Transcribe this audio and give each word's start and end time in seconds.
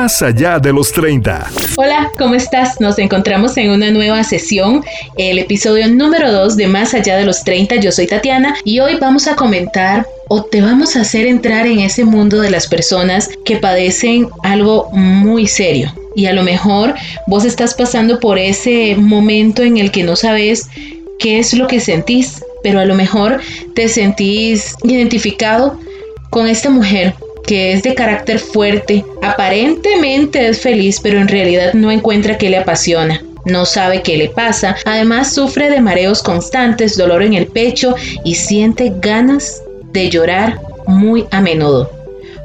Más 0.00 0.22
allá 0.22 0.58
de 0.58 0.72
los 0.72 0.92
30. 0.92 1.46
Hola, 1.76 2.10
¿cómo 2.16 2.34
estás? 2.34 2.80
Nos 2.80 2.98
encontramos 2.98 3.58
en 3.58 3.68
una 3.68 3.90
nueva 3.90 4.24
sesión, 4.24 4.82
el 5.18 5.38
episodio 5.38 5.88
número 5.88 6.32
2 6.32 6.56
de 6.56 6.68
Más 6.68 6.94
allá 6.94 7.18
de 7.18 7.26
los 7.26 7.44
30. 7.44 7.76
Yo 7.76 7.92
soy 7.92 8.06
Tatiana 8.06 8.54
y 8.64 8.80
hoy 8.80 8.96
vamos 8.98 9.26
a 9.26 9.36
comentar 9.36 10.06
o 10.28 10.42
te 10.42 10.62
vamos 10.62 10.96
a 10.96 11.02
hacer 11.02 11.26
entrar 11.26 11.66
en 11.66 11.80
ese 11.80 12.06
mundo 12.06 12.40
de 12.40 12.48
las 12.48 12.66
personas 12.66 13.28
que 13.44 13.58
padecen 13.58 14.30
algo 14.42 14.88
muy 14.92 15.46
serio. 15.46 15.92
Y 16.16 16.24
a 16.24 16.32
lo 16.32 16.44
mejor 16.44 16.94
vos 17.26 17.44
estás 17.44 17.74
pasando 17.74 18.20
por 18.20 18.38
ese 18.38 18.96
momento 18.96 19.62
en 19.62 19.76
el 19.76 19.90
que 19.90 20.02
no 20.02 20.16
sabes 20.16 20.70
qué 21.18 21.40
es 21.40 21.52
lo 21.52 21.66
que 21.66 21.78
sentís, 21.78 22.42
pero 22.62 22.80
a 22.80 22.86
lo 22.86 22.94
mejor 22.94 23.38
te 23.74 23.86
sentís 23.86 24.76
identificado 24.82 25.78
con 26.30 26.46
esta 26.46 26.70
mujer 26.70 27.14
que 27.50 27.72
es 27.72 27.82
de 27.82 27.96
carácter 27.96 28.38
fuerte, 28.38 29.04
aparentemente 29.22 30.46
es 30.46 30.60
feliz, 30.60 31.00
pero 31.00 31.18
en 31.18 31.26
realidad 31.26 31.72
no 31.74 31.90
encuentra 31.90 32.38
qué 32.38 32.48
le 32.48 32.58
apasiona. 32.58 33.24
No 33.44 33.66
sabe 33.66 34.02
qué 34.02 34.16
le 34.16 34.28
pasa, 34.28 34.76
además 34.84 35.34
sufre 35.34 35.68
de 35.68 35.80
mareos 35.80 36.22
constantes, 36.22 36.96
dolor 36.96 37.24
en 37.24 37.34
el 37.34 37.48
pecho 37.48 37.96
y 38.22 38.36
siente 38.36 38.92
ganas 39.00 39.64
de 39.90 40.08
llorar 40.10 40.60
muy 40.86 41.26
a 41.32 41.40
menudo. 41.40 41.90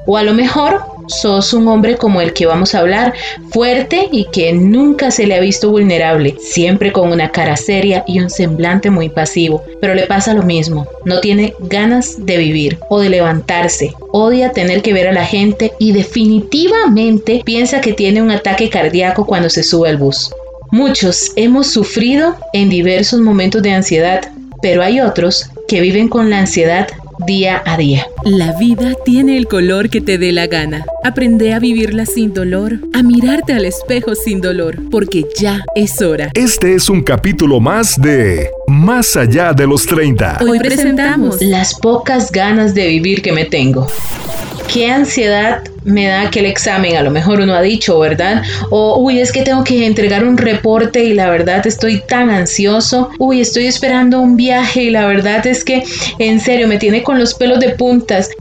O 0.07 0.17
a 0.17 0.23
lo 0.23 0.33
mejor 0.33 0.81
sos 1.07 1.53
un 1.53 1.67
hombre 1.67 1.97
como 1.97 2.21
el 2.21 2.33
que 2.33 2.45
vamos 2.45 2.75
a 2.75 2.79
hablar, 2.79 3.13
fuerte 3.51 4.09
y 4.11 4.25
que 4.31 4.53
nunca 4.53 5.11
se 5.11 5.25
le 5.25 5.35
ha 5.35 5.39
visto 5.39 5.69
vulnerable, 5.69 6.35
siempre 6.39 6.91
con 6.91 7.11
una 7.11 7.31
cara 7.31 7.55
seria 7.55 8.03
y 8.07 8.19
un 8.19 8.29
semblante 8.29 8.89
muy 8.89 9.09
pasivo. 9.09 9.63
Pero 9.81 9.95
le 9.95 10.07
pasa 10.07 10.33
lo 10.33 10.43
mismo, 10.43 10.87
no 11.05 11.19
tiene 11.19 11.53
ganas 11.59 12.25
de 12.25 12.37
vivir 12.37 12.79
o 12.89 12.99
de 12.99 13.09
levantarse, 13.09 13.93
odia 14.11 14.51
tener 14.51 14.81
que 14.81 14.93
ver 14.93 15.07
a 15.07 15.13
la 15.13 15.25
gente 15.25 15.73
y 15.79 15.91
definitivamente 15.91 17.41
piensa 17.45 17.81
que 17.81 17.93
tiene 17.93 18.21
un 18.21 18.31
ataque 18.31 18.69
cardíaco 18.69 19.25
cuando 19.25 19.49
se 19.49 19.63
sube 19.63 19.89
al 19.89 19.97
bus. 19.97 20.31
Muchos 20.71 21.31
hemos 21.35 21.67
sufrido 21.67 22.35
en 22.53 22.69
diversos 22.69 23.19
momentos 23.21 23.61
de 23.61 23.71
ansiedad, 23.71 24.31
pero 24.61 24.81
hay 24.81 24.99
otros 24.99 25.49
que 25.67 25.79
viven 25.79 26.07
con 26.07 26.29
la 26.29 26.39
ansiedad 26.39 26.87
día 27.25 27.61
a 27.65 27.77
día. 27.77 28.07
La 28.25 28.53
vida 28.53 28.93
tiene 29.05 29.37
el 29.37 29.45
color 29.45 29.91
que 29.91 30.01
te 30.01 30.17
dé 30.17 30.31
la 30.31 30.47
gana. 30.47 30.83
Aprende 31.03 31.53
a 31.53 31.59
vivirla 31.59 32.07
sin 32.07 32.33
dolor, 32.33 32.79
a 32.95 33.03
mirarte 33.03 33.53
al 33.53 33.65
espejo 33.65 34.15
sin 34.15 34.41
dolor, 34.41 34.79
porque 34.89 35.25
ya 35.37 35.61
es 35.75 36.01
hora. 36.01 36.31
Este 36.33 36.73
es 36.73 36.89
un 36.89 37.03
capítulo 37.03 37.59
más 37.59 38.01
de 38.01 38.49
Más 38.65 39.15
allá 39.15 39.53
de 39.53 39.67
los 39.67 39.85
30. 39.85 40.39
Hoy 40.41 40.57
presentamos 40.57 41.39
las 41.39 41.75
pocas 41.75 42.31
ganas 42.31 42.73
de 42.73 42.87
vivir 42.87 43.21
que 43.21 43.31
me 43.31 43.45
tengo 43.45 43.87
qué 44.73 44.91
ansiedad 44.91 45.63
me 45.85 46.07
da 46.07 46.23
aquel 46.23 46.47
examen, 46.47 46.97
a 46.97 47.03
lo 47.03 47.11
mejor 47.11 47.39
uno 47.39 47.53
ha 47.53 47.61
dicho, 47.61 47.99
¿verdad? 47.99 48.41
O, 48.71 48.99
uy, 48.99 49.19
es 49.19 49.31
que 49.31 49.43
tengo 49.43 49.63
que 49.63 49.85
entregar 49.85 50.25
un 50.25 50.37
reporte 50.37 51.05
y 51.05 51.13
la 51.13 51.29
verdad 51.29 51.65
estoy 51.65 52.01
tan 52.01 52.31
ansioso, 52.31 53.11
uy, 53.19 53.39
estoy 53.39 53.67
esperando 53.67 54.19
un 54.19 54.35
viaje 54.35 54.83
y 54.83 54.89
la 54.89 55.05
verdad 55.05 55.45
es 55.45 55.63
que 55.63 55.83
en 56.17 56.39
serio 56.39 56.67
me 56.67 56.77
tiene 56.77 57.03
con 57.03 57.19
los 57.19 57.35
pelos 57.35 57.59
de 57.59 57.69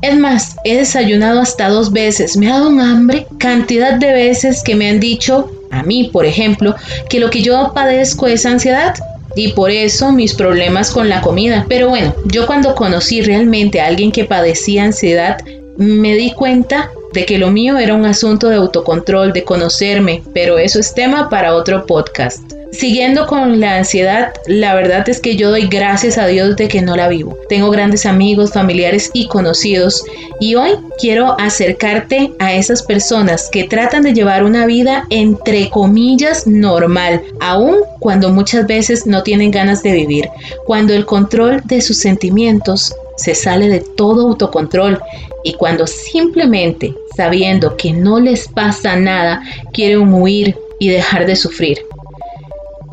Es 0.02 0.16
más, 0.16 0.56
he 0.64 0.76
desayunado 0.76 1.40
hasta 1.40 1.68
dos 1.68 1.92
veces, 1.92 2.36
me 2.36 2.48
ha 2.48 2.54
dado 2.54 2.68
un 2.68 2.80
hambre, 2.80 3.26
cantidad 3.38 3.94
de 3.94 4.12
veces 4.12 4.62
que 4.62 4.74
me 4.74 4.88
han 4.88 5.00
dicho, 5.00 5.50
a 5.70 5.82
mí 5.82 6.10
por 6.12 6.26
ejemplo, 6.26 6.74
que 7.08 7.18
lo 7.18 7.30
que 7.30 7.42
yo 7.42 7.72
padezco 7.74 8.26
es 8.26 8.46
ansiedad 8.46 8.94
y 9.36 9.48
por 9.52 9.70
eso 9.70 10.12
mis 10.12 10.34
problemas 10.34 10.90
con 10.90 11.08
la 11.08 11.20
comida. 11.20 11.66
Pero 11.68 11.88
bueno, 11.88 12.14
yo 12.26 12.46
cuando 12.46 12.74
conocí 12.74 13.20
realmente 13.20 13.80
a 13.80 13.86
alguien 13.86 14.12
que 14.12 14.24
padecía 14.24 14.84
ansiedad, 14.84 15.38
me 15.76 16.14
di 16.14 16.32
cuenta 16.32 16.90
de 17.12 17.24
que 17.24 17.38
lo 17.38 17.50
mío 17.50 17.78
era 17.78 17.94
un 17.94 18.04
asunto 18.04 18.48
de 18.48 18.56
autocontrol, 18.56 19.32
de 19.32 19.44
conocerme, 19.44 20.22
pero 20.32 20.58
eso 20.58 20.78
es 20.78 20.94
tema 20.94 21.28
para 21.28 21.54
otro 21.54 21.86
podcast. 21.86 22.53
Siguiendo 22.78 23.28
con 23.28 23.60
la 23.60 23.76
ansiedad, 23.76 24.32
la 24.46 24.74
verdad 24.74 25.08
es 25.08 25.20
que 25.20 25.36
yo 25.36 25.50
doy 25.50 25.68
gracias 25.68 26.18
a 26.18 26.26
Dios 26.26 26.56
de 26.56 26.66
que 26.66 26.82
no 26.82 26.96
la 26.96 27.06
vivo. 27.06 27.38
Tengo 27.48 27.70
grandes 27.70 28.04
amigos, 28.04 28.52
familiares 28.52 29.10
y 29.14 29.28
conocidos 29.28 30.04
y 30.40 30.56
hoy 30.56 30.72
quiero 30.98 31.36
acercarte 31.38 32.32
a 32.40 32.52
esas 32.52 32.82
personas 32.82 33.48
que 33.52 33.64
tratan 33.64 34.02
de 34.02 34.12
llevar 34.12 34.42
una 34.42 34.66
vida 34.66 35.06
entre 35.10 35.70
comillas 35.70 36.48
normal, 36.48 37.22
aun 37.40 37.76
cuando 38.00 38.30
muchas 38.30 38.66
veces 38.66 39.06
no 39.06 39.22
tienen 39.22 39.52
ganas 39.52 39.84
de 39.84 39.92
vivir, 39.92 40.28
cuando 40.66 40.94
el 40.94 41.06
control 41.06 41.62
de 41.66 41.80
sus 41.80 41.98
sentimientos 41.98 42.92
se 43.16 43.36
sale 43.36 43.68
de 43.68 43.80
todo 43.80 44.28
autocontrol 44.28 45.00
y 45.44 45.52
cuando 45.52 45.86
simplemente 45.86 46.92
sabiendo 47.16 47.76
que 47.76 47.92
no 47.92 48.18
les 48.18 48.48
pasa 48.48 48.96
nada 48.96 49.42
quieren 49.72 50.12
huir 50.12 50.56
y 50.80 50.88
dejar 50.88 51.24
de 51.24 51.36
sufrir. 51.36 51.78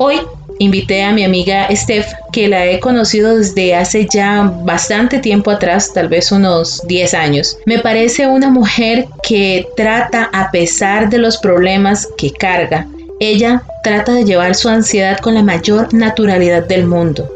Hoy 0.04 0.20
invité 0.58 1.04
a 1.04 1.12
mi 1.12 1.22
amiga 1.22 1.68
Steph, 1.70 2.08
que 2.32 2.48
la 2.48 2.66
he 2.66 2.80
conocido 2.80 3.36
desde 3.36 3.76
hace 3.76 4.08
ya 4.12 4.52
bastante 4.64 5.20
tiempo 5.20 5.52
atrás, 5.52 5.92
tal 5.94 6.08
vez 6.08 6.32
unos 6.32 6.82
10 6.88 7.14
años. 7.14 7.56
Me 7.66 7.78
parece 7.78 8.26
una 8.26 8.50
mujer 8.50 9.06
que 9.22 9.64
trata, 9.76 10.28
a 10.32 10.50
pesar 10.50 11.08
de 11.08 11.18
los 11.18 11.36
problemas 11.36 12.08
que 12.16 12.32
carga, 12.32 12.88
ella 13.20 13.62
trata 13.84 14.12
de 14.14 14.24
llevar 14.24 14.56
su 14.56 14.68
ansiedad 14.68 15.18
con 15.18 15.34
la 15.34 15.44
mayor 15.44 15.94
naturalidad 15.94 16.66
del 16.66 16.84
mundo. 16.84 17.30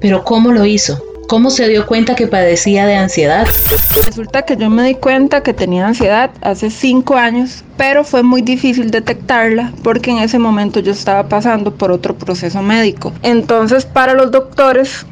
Pero 0.00 0.24
¿cómo 0.24 0.50
lo 0.50 0.66
hizo? 0.66 1.00
¿Cómo 1.28 1.50
se 1.50 1.68
dio 1.68 1.86
cuenta 1.86 2.14
que 2.14 2.26
padecía 2.26 2.86
de 2.86 2.96
ansiedad? 2.96 3.46
Resulta 4.06 4.46
que 4.46 4.56
yo 4.56 4.70
me 4.70 4.82
di 4.82 4.94
cuenta 4.94 5.42
que 5.42 5.52
tenía 5.52 5.86
ansiedad 5.86 6.30
hace 6.40 6.70
cinco 6.70 7.16
años, 7.16 7.64
pero 7.76 8.02
fue 8.02 8.22
muy 8.22 8.40
difícil 8.40 8.90
detectarla 8.90 9.74
porque 9.82 10.10
en 10.10 10.20
ese 10.20 10.38
momento 10.38 10.80
yo 10.80 10.92
estaba 10.92 11.28
pasando 11.28 11.74
por 11.74 11.92
otro 11.92 12.16
proceso 12.16 12.62
médico. 12.62 13.12
Entonces 13.22 13.84
para 13.84 14.14
los 14.14 14.30
doctores, 14.30 15.04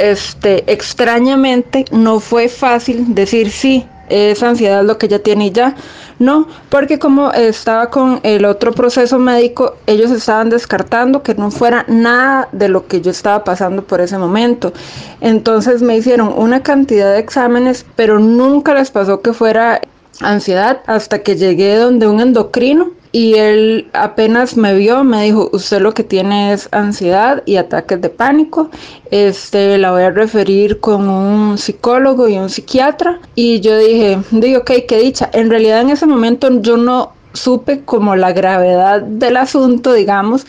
este, 0.00 0.64
extrañamente 0.66 1.84
no 1.92 2.18
fue 2.18 2.48
fácil 2.48 3.14
decir 3.14 3.52
sí, 3.52 3.86
es 4.10 4.42
ansiedad 4.42 4.84
lo 4.84 4.98
que 4.98 5.06
ella 5.06 5.22
tiene 5.22 5.50
ya. 5.50 5.74
No, 6.18 6.48
porque 6.68 6.98
como 6.98 7.32
estaba 7.32 7.88
con 7.88 8.20
el 8.24 8.44
otro 8.44 8.72
proceso 8.72 9.18
médico, 9.18 9.76
ellos 9.86 10.10
estaban 10.10 10.50
descartando 10.50 11.22
que 11.22 11.34
no 11.34 11.50
fuera 11.50 11.86
nada 11.88 12.48
de 12.52 12.68
lo 12.68 12.86
que 12.86 13.00
yo 13.00 13.10
estaba 13.10 13.42
pasando 13.42 13.82
por 13.82 14.02
ese 14.02 14.18
momento. 14.18 14.74
Entonces 15.22 15.80
me 15.80 15.96
hicieron 15.96 16.34
una 16.36 16.62
cantidad 16.62 17.12
de 17.12 17.20
exámenes, 17.20 17.86
pero 17.96 18.18
nunca 18.18 18.74
les 18.74 18.90
pasó 18.90 19.22
que 19.22 19.32
fuera 19.32 19.80
ansiedad 20.20 20.82
hasta 20.86 21.20
que 21.20 21.36
llegué 21.36 21.76
donde 21.76 22.06
un 22.06 22.20
endocrino 22.20 22.99
y 23.12 23.34
él 23.34 23.88
apenas 23.92 24.56
me 24.56 24.74
vio, 24.74 25.02
me 25.02 25.24
dijo, 25.24 25.50
usted 25.52 25.80
lo 25.80 25.92
que 25.92 26.04
tiene 26.04 26.52
es 26.52 26.68
ansiedad 26.70 27.42
y 27.44 27.56
ataques 27.56 28.00
de 28.00 28.08
pánico, 28.08 28.70
este, 29.10 29.78
la 29.78 29.90
voy 29.90 30.02
a 30.02 30.10
referir 30.10 30.78
con 30.78 31.08
un 31.08 31.58
psicólogo 31.58 32.28
y 32.28 32.38
un 32.38 32.48
psiquiatra. 32.48 33.20
Y 33.34 33.60
yo 33.60 33.76
dije, 33.78 34.18
digo, 34.30 34.60
ok, 34.60 34.72
qué 34.86 34.98
dicha. 35.00 35.28
En 35.32 35.50
realidad 35.50 35.80
en 35.80 35.90
ese 35.90 36.06
momento 36.06 36.60
yo 36.60 36.76
no 36.76 37.12
supe 37.32 37.84
como 37.84 38.14
la 38.14 38.32
gravedad 38.32 39.02
del 39.02 39.36
asunto, 39.36 39.92
digamos, 39.92 40.46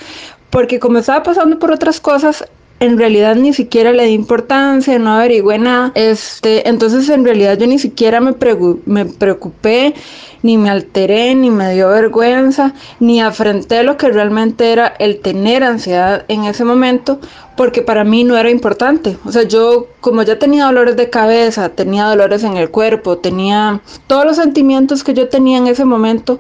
porque 0.52 0.80
como 0.80 1.00
estaba 1.00 1.24
pasando 1.24 1.58
por 1.58 1.72
otras 1.72 2.00
cosas, 2.00 2.46
en 2.82 2.98
realidad 2.98 3.36
ni 3.36 3.54
siquiera 3.54 3.94
le 3.94 4.06
di 4.06 4.14
importancia, 4.14 4.98
no 4.98 5.14
averigüé 5.14 5.60
nada. 5.60 5.92
Este, 5.94 6.68
entonces 6.68 7.08
en 7.10 7.24
realidad 7.24 7.56
yo 7.60 7.68
ni 7.68 7.78
siquiera 7.78 8.20
me, 8.20 8.36
me 8.86 9.06
preocupé, 9.06 9.94
ni 10.42 10.58
me 10.58 10.72
alteré, 10.72 11.36
ni 11.36 11.52
me 11.52 11.76
dio 11.76 11.90
vergüenza, 11.90 12.74
ni 13.00 13.22
afrenté 13.22 13.84
lo 13.84 13.98
que 13.98 14.10
realmente 14.10 14.72
era 14.72 14.88
el 14.88 15.20
tener 15.20 15.64
ansiedad 15.64 16.26
en 16.28 16.46
ese 16.46 16.66
momento, 16.66 17.20
porque 17.56 17.84
para 17.84 18.04
mí 18.04 18.24
no 18.24 18.36
era 18.36 18.50
importante. 18.50 19.16
O 19.26 19.32
sea, 19.32 19.44
yo 19.44 19.86
como 20.00 20.24
ya 20.24 20.40
tenía 20.40 20.66
dolores 20.66 20.98
de 20.98 21.12
cabeza, 21.12 21.70
tenía 21.70 22.06
dolores 22.06 22.44
en 22.44 22.58
el 22.58 22.72
cuerpo, 22.72 23.20
tenía 23.20 23.80
todos 24.08 24.26
los 24.26 24.38
sentimientos 24.38 25.04
que 25.04 25.14
yo 25.14 25.30
tenía 25.30 25.60
en 25.60 25.68
ese 25.68 25.86
momento, 25.86 26.40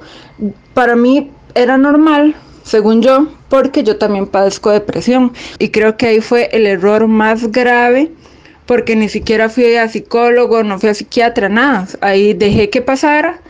para 0.73 0.95
mí 0.95 1.29
era 1.53 1.77
normal 1.77 2.35
según 2.63 3.01
yo, 3.01 3.27
porque 3.49 3.83
yo 3.83 3.97
también 3.97 4.27
padezco 4.27 4.71
depresión. 4.71 5.33
Y 5.59 5.69
creo 5.69 5.97
que 5.97 6.07
ahí 6.07 6.21
fue 6.21 6.49
el 6.51 6.65
error 6.67 7.07
más 7.07 7.51
grave, 7.51 8.11
porque 8.65 8.95
ni 8.95 9.09
siquiera 9.09 9.49
fui 9.49 9.75
a 9.75 9.89
psicólogo, 9.89 10.63
no 10.63 10.79
fui 10.79 10.89
a 10.89 10.93
psiquiatra, 10.93 11.49
nada. 11.49 11.87
Ahí 12.01 12.33
dejé 12.33 12.69
que 12.69 12.81
pasara 12.81 13.41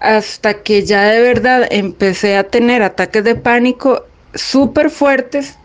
hasta 0.00 0.62
que 0.62 0.84
ya 0.84 1.04
de 1.04 1.22
verdad 1.22 1.66
empecé 1.70 2.36
a 2.36 2.44
tener 2.44 2.82
ataques 2.82 3.22
de 3.22 3.36
pánico 3.36 4.04
súper 4.34 4.90
fuertes 4.90 5.56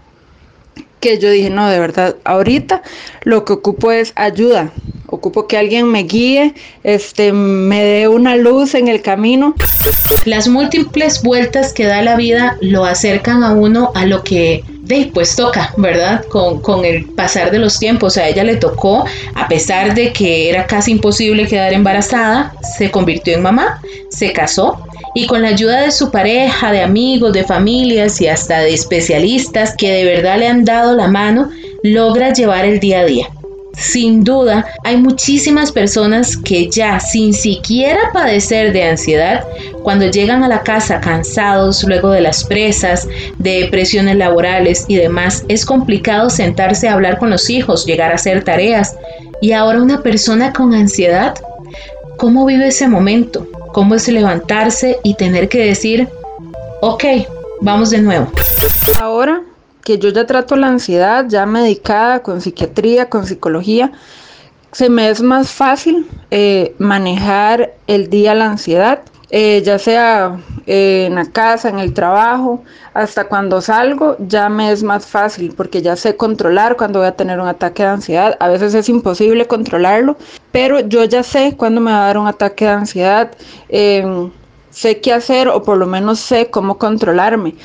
que 1.00 1.18
yo 1.19 1.30
dije, 1.30 1.50
no, 1.50 1.69
de 1.69 1.80
verdad, 1.80 2.16
ahorita 2.24 2.81
lo 3.24 3.45
que 3.45 3.54
ocupo 3.54 3.92
es 3.92 4.13
ayuda, 4.16 4.72
ocupo 5.07 5.48
que 5.48 5.57
alguien 5.57 5.88
me 5.88 6.04
guíe, 6.04 6.54
este, 6.83 7.31
me 7.31 7.83
dé 7.83 8.07
una 8.07 8.36
luz 8.36 8.75
en 8.75 8.88
el 8.88 9.01
camino. 9.01 9.56
Las 10.25 10.48
múltiples 10.48 11.24
vueltas 11.24 11.74
que 11.74 11.86
da 11.86 12.01
la 12.01 12.15
vida 12.15 12.57
lo 12.62 12.86
acercan 12.86 13.44
a 13.44 13.54
uno 13.54 13.92
a 13.95 14.06
lo 14.06 14.24
que 14.24 14.63
de, 14.81 15.12
pues 15.13 15.36
toca, 15.36 15.74
¿verdad? 15.77 16.24
Con, 16.30 16.62
con, 16.62 16.86
el 16.86 17.06
pasar 17.06 17.51
de 17.51 17.59
los 17.59 17.77
tiempos. 17.77 18.18
A 18.18 18.27
ella 18.27 18.44
le 18.44 18.56
tocó, 18.56 19.06
a 19.36 19.48
pesar 19.48 19.94
de 19.94 20.13
que 20.13 20.50
era 20.50 20.65
casi 20.65 20.92
imposible 20.92 21.45
quedar 21.45 21.74
embarazada, 21.74 22.54
se 22.77 22.89
convirtió 22.89 23.36
en 23.36 23.42
mamá, 23.42 23.81
se 24.09 24.31
casó 24.31 24.88
y 25.13 25.25
con 25.25 25.42
la 25.42 25.50
ayuda 25.50 25.81
de 25.81 25.92
su 25.92 26.12
pareja, 26.12 26.71
de 26.71 26.81
amigos, 26.81 27.33
de 27.33 27.44
familias 27.44 28.21
y 28.21 28.27
hasta 28.27 28.59
de 28.59 28.74
especialistas 28.74 29.75
que 29.75 29.92
de 29.92 30.06
verdad 30.06 30.38
le 30.38 30.48
han 30.48 30.63
dado 30.63 30.95
la 30.95 31.07
mano, 31.07 31.50
logra 31.83 32.33
llevar 32.33 32.65
el 32.65 32.80
día 32.80 33.01
a 33.01 33.06
día. 33.06 33.27
Sin 33.78 34.24
duda, 34.24 34.66
hay 34.84 34.98
muchísimas 34.98 35.72
personas 35.72 36.36
que 36.36 36.68
ya 36.68 37.00
sin 37.00 37.32
siquiera 37.32 38.12
padecer 38.12 38.74
de 38.74 38.84
ansiedad, 38.84 39.46
cuando 39.84 40.08
llegan 40.08 40.44
a 40.44 40.48
la 40.48 40.64
casa 40.64 41.00
cansados 41.00 41.84
luego 41.84 42.10
de 42.10 42.22
las 42.22 42.44
presas, 42.44 43.08
de 43.38 43.68
presiones 43.70 44.18
laborales 44.18 44.86
y 44.88 44.96
demás, 44.96 45.46
es 45.48 45.64
complicado 45.64 46.32
sentarse 46.32 46.88
a 46.88 46.94
hablar 46.94 47.20
con 47.20 47.30
los 47.30 47.52
hijos, 47.52 47.86
llegar 47.86 48.12
a 48.12 48.16
hacer 48.16 48.44
tareas. 48.44 48.96
Y 49.42 49.52
ahora 49.52 49.82
una 49.82 50.02
persona 50.02 50.52
con 50.54 50.74
ansiedad, 50.74 51.36
¿cómo 52.18 52.46
vive 52.46 52.70
ese 52.70 52.88
momento? 52.88 53.48
¿Cómo 53.74 53.94
es 53.94 54.08
levantarse 54.08 54.98
y 55.04 55.14
tener 55.14 55.50
que 55.50 55.64
decir, 55.64 56.08
ok, 56.82 57.04
vamos 57.62 57.92
de 57.92 58.02
nuevo? 58.02 58.32
Ahora 59.00 59.44
que 59.88 59.98
yo 59.98 60.10
ya 60.10 60.28
trato 60.28 60.57
la 60.57 60.68
ansiedad, 60.68 61.28
ya 61.30 61.45
medicada 61.45 62.22
con 62.22 62.42
psiquiatría, 62.42 63.10
con 63.10 63.25
psicología, 63.25 63.94
se 64.74 64.89
me 64.89 65.10
es 65.10 65.22
más 65.22 65.50
fácil 65.54 66.06
eh, 66.30 66.75
manejar 66.78 67.74
el 67.88 68.10
día 68.10 68.36
la 68.36 68.48
ansiedad, 68.48 69.00
eh, 69.30 69.62
ya 69.63 69.80
sea 69.80 70.42
eh, 70.66 71.06
en 71.07 71.16
la 71.16 71.24
casa, 71.31 71.69
en 71.69 71.80
el 71.80 71.94
trabajo, 71.94 72.66
hasta 72.94 73.30
cuando 73.30 73.62
salgo, 73.62 74.18
ya 74.19 74.50
me 74.50 74.74
es 74.74 74.84
más 74.84 75.06
fácil 75.06 75.54
porque 75.56 75.81
ya 75.81 75.95
sé 75.95 76.18
controlar 76.18 76.75
cuando 76.75 77.00
voy 77.00 77.07
a 77.07 77.16
tener 77.16 77.40
un 77.40 77.48
ataque 77.48 77.83
de 77.83 77.90
ansiedad. 77.90 78.36
A 78.42 78.50
veces 78.50 78.74
es 78.74 78.90
imposible 78.90 79.48
controlarlo, 79.48 80.18
pero 80.51 80.81
yo 80.81 81.06
ya 81.06 81.24
sé 81.24 81.56
cuándo 81.56 81.80
me 81.80 81.92
va 81.92 82.04
a 82.04 82.07
dar 82.07 82.18
un 82.18 82.28
ataque 82.28 82.66
de 82.66 82.72
ansiedad 82.72 83.31
sé 84.69 85.01
qué 85.01 85.12
hacer 85.12 85.48
o 85.48 85.63
por 85.63 85.78
lo 85.78 85.88
menos 85.88 86.19
sé 86.19 86.51
cómo 86.51 86.78
controlarme 86.78 87.56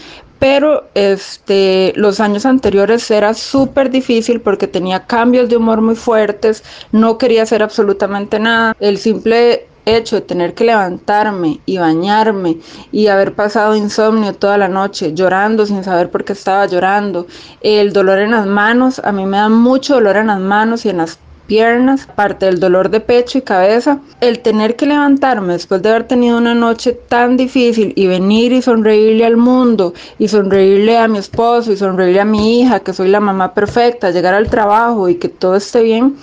pero 0.43 0.89
este, 0.95 1.93
los 1.95 2.19
años 2.19 2.47
anteriores 2.47 3.09
era 3.13 3.33
súper 3.33 3.91
difícil 3.91 4.41
porque 4.41 4.67
tenía 4.67 5.07
cambios 5.07 5.49
de 5.49 5.57
humor 5.57 5.81
muy 5.81 5.95
fuertes, 5.95 6.65
no 6.91 7.17
quería 7.17 7.45
hacer 7.45 7.63
absolutamente 7.63 8.41
nada. 8.41 8.75
El 8.81 8.99
simple 8.99 9.69
hecho 9.87 10.17
de 10.17 10.23
tener 10.23 10.55
que 10.55 10.65
levantarme 10.65 11.61
y 11.65 11.79
bañarme 11.79 12.59
y 12.91 13.07
haber 13.07 13.35
pasado 13.35 13.77
insomnio 13.77 14.35
toda 14.35 14.59
la 14.59 14.67
noche, 14.67 15.15
llorando 15.15 15.65
sin 15.65 15.85
saber 15.85 16.11
por 16.11 16.25
qué 16.25 16.33
estaba 16.33 16.67
llorando, 16.67 17.29
el 17.61 17.93
dolor 17.93 18.19
en 18.19 18.33
las 18.33 18.45
manos, 18.45 19.01
a 19.05 19.13
mí 19.13 19.25
me 19.25 19.37
da 19.37 19.49
mucho 19.49 19.95
dolor 19.95 20.17
en 20.17 20.27
las 20.27 20.41
manos 20.41 20.85
y 20.85 20.89
en 20.89 20.97
las 20.97 21.21
piernas, 21.53 22.07
parte 22.07 22.47
del 22.47 22.61
dolor 22.61 22.89
de 22.89 23.01
pecho 23.01 23.37
y 23.37 23.43
cabeza, 23.43 23.99
el 24.23 24.39
tener 24.39 24.75
que 24.75 24.87
levantarme 24.87 25.53
después 25.53 25.83
de 25.83 25.91
haber 25.91 26.05
tenido 26.05 26.39
una 26.39 26.55
noche 26.55 26.95
tan 26.95 27.37
difícil 27.37 27.93
y 27.95 28.07
venir 28.07 28.55
y 28.55 28.63
sonreírle 28.63 29.27
al 29.27 29.37
mundo 29.37 29.93
y 30.19 30.29
sonreírle 30.29 30.97
a 30.97 31.09
mi 31.09 31.19
esposo 31.19 31.71
y 31.71 31.77
sonreírle 31.77 32.23
a 32.23 32.25
mi 32.25 32.59
hija, 32.59 32.81
que 32.81 32.95
soy 32.95 33.09
la 33.09 33.21
mamá 33.21 33.53
perfecta, 33.53 34.11
llegar 34.11 34.33
al 34.33 34.49
trabajo 34.49 35.11
y 35.11 35.17
que 35.17 35.29
todo 35.29 35.57
esté 35.57 35.83
bien, 35.83 36.17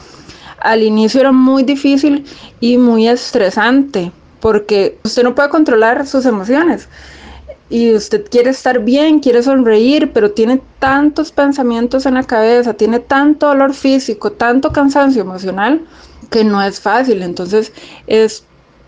al 0.62 0.82
inicio 0.82 1.20
era 1.22 1.32
muy 1.32 1.62
difícil 1.62 2.26
y 2.60 2.80
muy 2.80 3.08
estresante 3.08 4.12
porque 4.40 4.98
usted 5.04 5.22
no 5.22 5.36
puede 5.36 5.50
controlar 5.50 6.08
sus 6.08 6.26
emociones 6.26 6.88
y 7.70 7.94
usted 7.94 8.28
quiere 8.30 8.50
estar 8.50 8.80
bien, 8.80 9.20
quiere 9.20 9.44
sonreír, 9.44 10.12
pero 10.12 10.32
tiene 10.32 10.60
tantos 10.80 11.32
pensamientos 11.32 12.06
en 12.08 12.16
la 12.16 12.24
cabeza, 12.24 12.74
tiene 12.74 13.00
tanto 13.00 13.48
dolor 13.48 13.76
físico, 13.76 14.32
tanto 14.32 14.72
cansancio 14.72 15.22
emocional, 15.22 15.86
que 16.32 16.44
no 16.44 16.62
es 16.64 16.80
fácil. 16.80 17.22
Entonces 17.22 17.72
es 18.08 18.44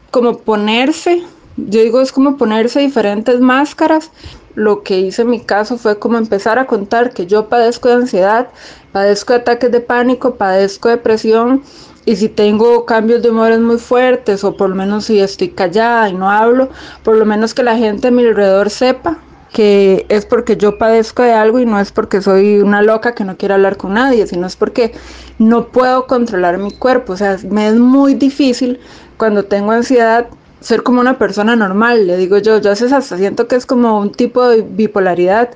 como 0.09 0.39
ponerse, 0.39 1.23
yo 1.57 1.81
digo, 1.81 2.01
es 2.01 2.11
como 2.11 2.37
ponerse 2.37 2.79
diferentes 2.79 3.39
máscaras. 3.39 4.09
Lo 4.55 4.83
que 4.83 4.99
hice 4.99 5.21
en 5.21 5.29
mi 5.29 5.39
caso 5.39 5.77
fue 5.77 5.97
como 5.97 6.17
empezar 6.17 6.59
a 6.59 6.65
contar 6.65 7.13
que 7.13 7.25
yo 7.27 7.47
padezco 7.47 7.87
de 7.87 7.95
ansiedad, 7.95 8.49
padezco 8.91 9.33
de 9.33 9.39
ataques 9.39 9.71
de 9.71 9.79
pánico, 9.79 10.35
padezco 10.35 10.89
de 10.89 10.95
depresión 10.95 11.63
y 12.05 12.15
si 12.15 12.29
tengo 12.29 12.85
cambios 12.85 13.21
de 13.21 13.29
humores 13.29 13.59
muy 13.59 13.77
fuertes 13.77 14.43
o 14.43 14.55
por 14.55 14.69
lo 14.69 14.75
menos 14.75 15.05
si 15.05 15.19
estoy 15.19 15.49
callada 15.49 16.09
y 16.09 16.13
no 16.13 16.29
hablo, 16.29 16.69
por 17.03 17.17
lo 17.17 17.25
menos 17.25 17.53
que 17.53 17.63
la 17.63 17.77
gente 17.77 18.07
a 18.07 18.11
mi 18.11 18.25
alrededor 18.25 18.69
sepa 18.69 19.19
que 19.51 20.05
es 20.07 20.25
porque 20.25 20.55
yo 20.55 20.77
padezco 20.77 21.23
de 21.23 21.33
algo 21.33 21.59
y 21.59 21.65
no 21.65 21.79
es 21.79 21.91
porque 21.91 22.21
soy 22.21 22.59
una 22.61 22.81
loca 22.81 23.13
que 23.13 23.25
no 23.25 23.35
quiere 23.35 23.53
hablar 23.53 23.77
con 23.77 23.93
nadie, 23.95 24.25
sino 24.25 24.47
es 24.47 24.55
porque 24.55 24.93
no 25.39 25.67
puedo 25.67 26.07
controlar 26.07 26.57
mi 26.57 26.71
cuerpo. 26.71 27.13
O 27.13 27.17
sea, 27.17 27.37
me 27.49 27.67
es 27.67 27.75
muy 27.75 28.13
difícil 28.13 28.79
cuando 29.17 29.43
tengo 29.43 29.71
ansiedad 29.71 30.27
ser 30.61 30.83
como 30.83 31.01
una 31.01 31.17
persona 31.17 31.55
normal, 31.55 32.07
le 32.07 32.17
digo 32.17 32.37
yo, 32.37 32.59
yo 32.59 32.71
hasta 32.71 33.17
siento 33.17 33.47
que 33.47 33.55
es 33.55 33.65
como 33.65 33.99
un 33.99 34.11
tipo 34.11 34.47
de 34.47 34.61
bipolaridad, 34.61 35.49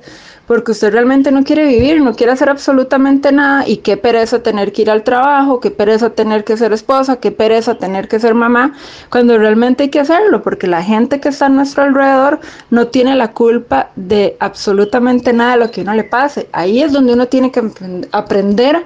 porque 0.46 0.72
usted 0.72 0.92
realmente 0.92 1.30
no 1.32 1.42
quiere 1.44 1.66
vivir, 1.66 2.00
no 2.00 2.14
quiere 2.14 2.32
hacer 2.32 2.48
absolutamente 2.48 3.32
nada 3.32 3.66
y 3.66 3.78
qué 3.78 3.96
pereza 3.96 4.42
tener 4.42 4.72
que 4.72 4.82
ir 4.82 4.90
al 4.90 5.02
trabajo, 5.02 5.60
qué 5.60 5.70
pereza 5.70 6.10
tener 6.10 6.44
que 6.44 6.56
ser 6.56 6.72
esposa, 6.72 7.16
qué 7.16 7.32
pereza 7.32 7.76
tener 7.76 8.08
que 8.08 8.20
ser 8.20 8.34
mamá, 8.34 8.74
cuando 9.10 9.36
realmente 9.38 9.84
hay 9.84 9.88
que 9.90 10.00
hacerlo, 10.00 10.42
porque 10.42 10.66
la 10.66 10.82
gente 10.82 11.20
que 11.20 11.30
está 11.30 11.46
a 11.46 11.48
nuestro 11.48 11.82
alrededor 11.82 12.40
no 12.70 12.86
tiene 12.88 13.16
la 13.16 13.32
culpa 13.32 13.90
de 13.96 14.36
absolutamente 14.38 15.32
nada 15.32 15.52
de 15.52 15.64
lo 15.64 15.70
que 15.70 15.80
uno 15.80 15.94
le 15.94 16.04
pase. 16.04 16.48
Ahí 16.52 16.82
es 16.82 16.92
donde 16.92 17.12
uno 17.14 17.26
tiene 17.26 17.50
que 17.50 17.62
aprender 18.12 18.84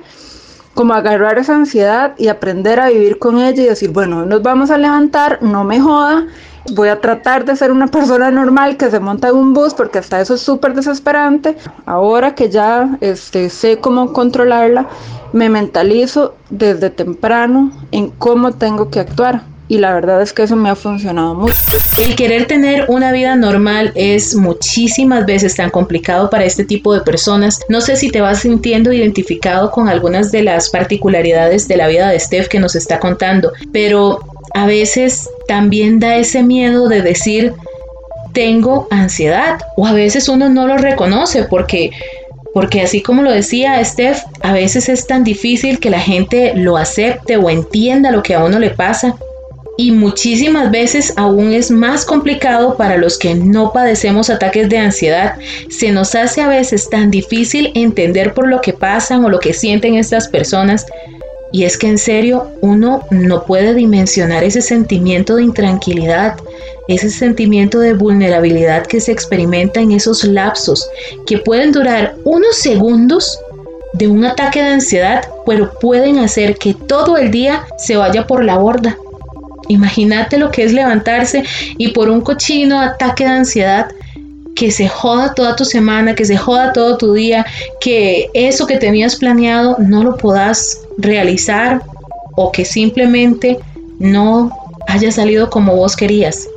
como 0.81 0.95
agarrar 0.95 1.37
esa 1.37 1.57
ansiedad 1.57 2.15
y 2.17 2.29
aprender 2.29 2.81
a 2.81 2.89
vivir 2.89 3.19
con 3.19 3.39
ella 3.39 3.63
y 3.63 3.67
decir, 3.67 3.91
bueno, 3.91 4.25
nos 4.25 4.41
vamos 4.43 4.71
a 4.71 4.79
levantar, 4.79 5.43
no 5.43 5.63
me 5.63 5.79
joda, 5.79 6.27
voy 6.75 6.89
a 6.89 7.03
tratar 7.03 7.45
de 7.45 7.55
ser 7.55 7.71
una 7.71 7.89
persona 7.89 8.31
normal 8.31 8.79
que 8.79 8.91
se 8.91 8.99
monta 8.99 9.29
en 9.29 9.37
un 9.37 9.53
bus 9.53 9.75
porque 9.75 9.99
hasta 9.99 10.23
eso 10.23 10.37
es 10.37 10.41
súper 10.41 10.73
desesperante. 10.73 11.55
Ahora 11.85 12.35
que 12.35 12.49
ya 12.49 12.97
este, 13.03 13.51
sé 13.51 13.77
cómo 13.77 14.15
controlarla, 14.15 14.87
me 15.35 15.51
mentalizo 15.51 16.35
desde 16.49 16.89
temprano 16.89 17.73
en 17.93 18.09
cómo 18.13 18.53
tengo 18.53 18.89
que 18.89 19.01
actuar. 19.01 19.43
Y 19.71 19.79
la 19.79 19.95
verdad 19.95 20.21
es 20.21 20.33
que 20.33 20.43
eso 20.43 20.57
me 20.57 20.69
ha 20.69 20.75
funcionado 20.75 21.33
mucho. 21.33 21.55
El 21.97 22.17
querer 22.17 22.47
tener 22.47 22.87
una 22.89 23.13
vida 23.13 23.37
normal 23.37 23.93
es 23.95 24.35
muchísimas 24.35 25.25
veces 25.27 25.55
tan 25.55 25.71
complicado 25.71 26.29
para 26.29 26.45
este 26.45 26.65
tipo 26.65 26.93
de 26.93 27.03
personas. 27.03 27.61
No 27.69 27.81
sé 27.81 27.95
si 27.95 28.11
te 28.11 28.21
vas 28.21 28.41
sintiendo 28.41 28.93
identificado 28.93 29.71
con 29.71 29.89
algunas 29.89 30.33
de 30.33 30.43
las 30.43 30.71
particularidades 30.71 31.69
de 31.69 31.77
la 31.77 31.87
vida 31.87 32.09
de 32.09 32.19
Steph 32.19 32.49
que 32.49 32.59
nos 32.59 32.75
está 32.75 32.99
contando, 32.99 33.53
pero 33.73 34.19
a 34.55 34.67
veces 34.67 35.31
también 35.47 36.01
da 36.01 36.17
ese 36.17 36.43
miedo 36.43 36.89
de 36.89 37.03
decir 37.03 37.55
tengo 38.33 38.89
ansiedad 38.91 39.61
o 39.77 39.87
a 39.87 39.93
veces 39.93 40.29
uno 40.29 40.49
no 40.49 40.67
lo 40.67 40.79
reconoce 40.79 41.45
porque 41.45 41.93
porque 42.53 42.81
así 42.81 43.03
como 43.03 43.23
lo 43.23 43.31
decía 43.31 43.85
Steph, 43.85 44.25
a 44.43 44.53
veces 44.53 44.89
es 44.89 45.07
tan 45.07 45.23
difícil 45.23 45.79
que 45.79 45.91
la 45.91 46.01
gente 46.01 46.55
lo 46.57 46.77
acepte 46.77 47.37
o 47.37 47.49
entienda 47.49 48.11
lo 48.11 48.25
que 48.25 48.35
a 48.35 48.45
uno 48.45 48.59
le 48.59 48.71
pasa. 48.71 49.15
Y 49.77 49.93
muchísimas 49.93 50.71
veces 50.71 51.15
aún 51.17 51.53
es 51.53 51.71
más 51.71 52.05
complicado 52.05 52.77
para 52.77 52.99
los 52.99 53.19
que 53.19 53.35
no 53.35 53.73
padecemos 53.73 54.29
ataques 54.29 54.69
de 54.69 54.79
ansiedad. 54.79 55.37
Se 55.69 55.91
nos 55.91 56.15
hace 56.15 56.43
a 56.43 56.49
veces 56.49 56.91
tan 56.91 57.11
difícil 57.11 57.73
entender 57.75 58.35
por 58.35 58.49
lo 58.49 58.61
que 58.61 58.73
pasan 58.73 59.25
o 59.25 59.31
lo 59.31 59.41
que 59.41 59.55
sienten 59.55 59.95
estas 59.95 60.29
personas 60.29 60.87
y 61.53 61.65
es 61.65 61.77
que 61.77 61.89
en 61.89 61.99
serio 61.99 62.49
uno 62.61 63.05
no 63.11 63.45
puede 63.45 63.75
dimensionar 63.75 64.45
ese 64.45 64.63
sentimiento 64.63 65.37
de 65.37 65.43
intranquilidad, 65.43 66.37
ese 66.87 67.11
sentimiento 67.11 67.81
de 67.81 67.95
vulnerabilidad 67.95 68.87
que 68.87 69.01
se 69.01 69.13
experimenta 69.13 69.81
en 69.81 69.93
esos 69.93 70.25
lapsos 70.25 70.89
que 71.27 71.39
pueden 71.39 71.73
durar 71.73 72.15
unos 72.25 72.57
segundos 72.57 73.39
de 73.95 74.07
un 74.07 74.25
ataque 74.25 74.63
de 74.63 74.69
ansiedad, 74.69 75.29
pero 75.45 75.73
pueden 75.81 76.19
hacer 76.19 76.57
que 76.57 76.75
todo 76.75 77.17
el 77.17 77.31
día 77.31 77.67
se 77.77 77.97
vaya 77.97 78.27
por 78.27 78.45
la 78.45 78.57
borda. 78.57 78.97
Imagínate 79.71 80.37
lo 80.37 80.51
que 80.51 80.65
es 80.65 80.73
levantarse 80.73 81.45
y 81.79 81.89
por 81.93 82.11
un 82.11 82.23
cochino 82.23 82.81
ataque 82.81 83.23
de 83.23 83.31
ansiedad 83.31 83.87
que 84.57 84.73
se 84.73 84.89
joda 84.89 85.33
toda 85.33 85.55
tu 85.55 85.65
semana, 85.65 86.17
que 86.17 86.25
se 86.25 86.37
joda 86.37 86.73
todo 86.73 86.99
tu 86.99 87.13
día, 87.13 87.47
que 87.81 88.29
eso 88.35 88.67
que 88.67 88.79
tenías 88.79 89.15
planeado 89.15 89.77
no 89.79 90.03
lo 90.03 90.17
puedas 90.17 90.81
realizar 90.99 91.83
o 92.35 92.51
que 92.51 92.65
simplemente 92.65 93.61
no 94.01 94.51
haya 94.89 95.13
salido 95.13 95.49
como 95.51 95.77
vos 95.77 95.95
querías. 95.95 96.49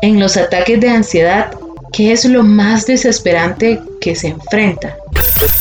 En 0.00 0.20
los 0.20 0.36
ataques 0.36 0.80
de 0.80 0.88
ansiedad, 0.88 1.50
¿qué 1.92 2.12
es 2.12 2.24
lo 2.26 2.44
más 2.44 2.86
desesperante 2.86 3.80
que 4.00 4.14
se 4.14 4.28
enfrenta? 4.28 4.96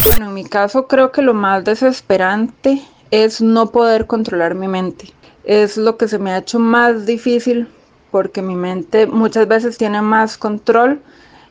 Bueno, 0.05 0.27
en 0.27 0.33
mi 0.35 0.45
caso 0.45 0.85
creo 0.85 1.11
que 1.11 1.23
lo 1.23 1.33
más 1.33 1.63
desesperante 1.63 2.79
es 3.09 3.41
no 3.41 3.71
poder 3.71 4.05
controlar 4.05 4.53
mi 4.53 4.67
mente. 4.67 5.14
Es 5.45 5.77
lo 5.77 5.97
que 5.97 6.07
se 6.07 6.19
me 6.19 6.31
ha 6.31 6.39
hecho 6.39 6.59
más 6.59 7.05
difícil 7.05 7.67
porque 8.11 8.41
mi 8.41 8.55
mente 8.55 9.07
muchas 9.07 9.47
veces 9.47 9.77
tiene 9.77 10.01
más 10.01 10.37
control 10.37 11.01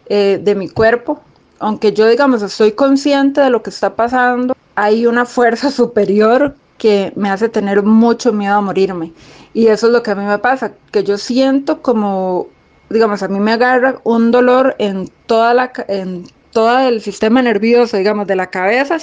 eh, 0.07 0.41
de 0.43 0.55
mi 0.55 0.69
cuerpo. 0.69 1.23
Aunque 1.59 1.93
yo, 1.93 2.09
digamos, 2.09 2.43
estoy 2.43 2.73
consciente 2.73 3.41
de 3.41 3.51
lo 3.51 3.63
que 3.63 3.71
está 3.71 3.95
pasando, 3.95 4.55
hay 4.75 5.07
una 5.07 5.25
fuerza 5.27 5.71
superior 5.83 6.57
que 6.79 7.13
me 7.17 7.31
hace 7.31 7.49
tener 7.49 7.83
mucho 7.83 8.33
miedo 8.33 8.55
a 8.55 8.61
morirme. 8.61 9.13
Y 9.53 9.69
eso 9.69 9.87
es 9.87 9.93
lo 9.93 10.03
que 10.03 10.11
a 10.11 10.15
mí 10.15 10.25
me 10.25 10.39
pasa, 10.39 10.73
que 10.91 11.05
yo 11.05 11.17
siento 11.17 11.81
como 11.81 12.49
digamos, 12.91 13.23
a 13.23 13.29
mí 13.29 13.41
me 13.41 13.53
agarra 13.53 14.01
un 14.05 14.31
dolor 14.31 14.77
en 14.79 15.11
toda 15.27 15.55
la, 15.55 15.73
en 15.89 16.27
todo 16.53 16.79
el 16.79 17.01
sistema 17.01 17.43
nervioso, 17.43 17.97
digamos, 17.97 18.27
de 18.27 18.37
la 18.37 18.49
cabeza 18.49 18.97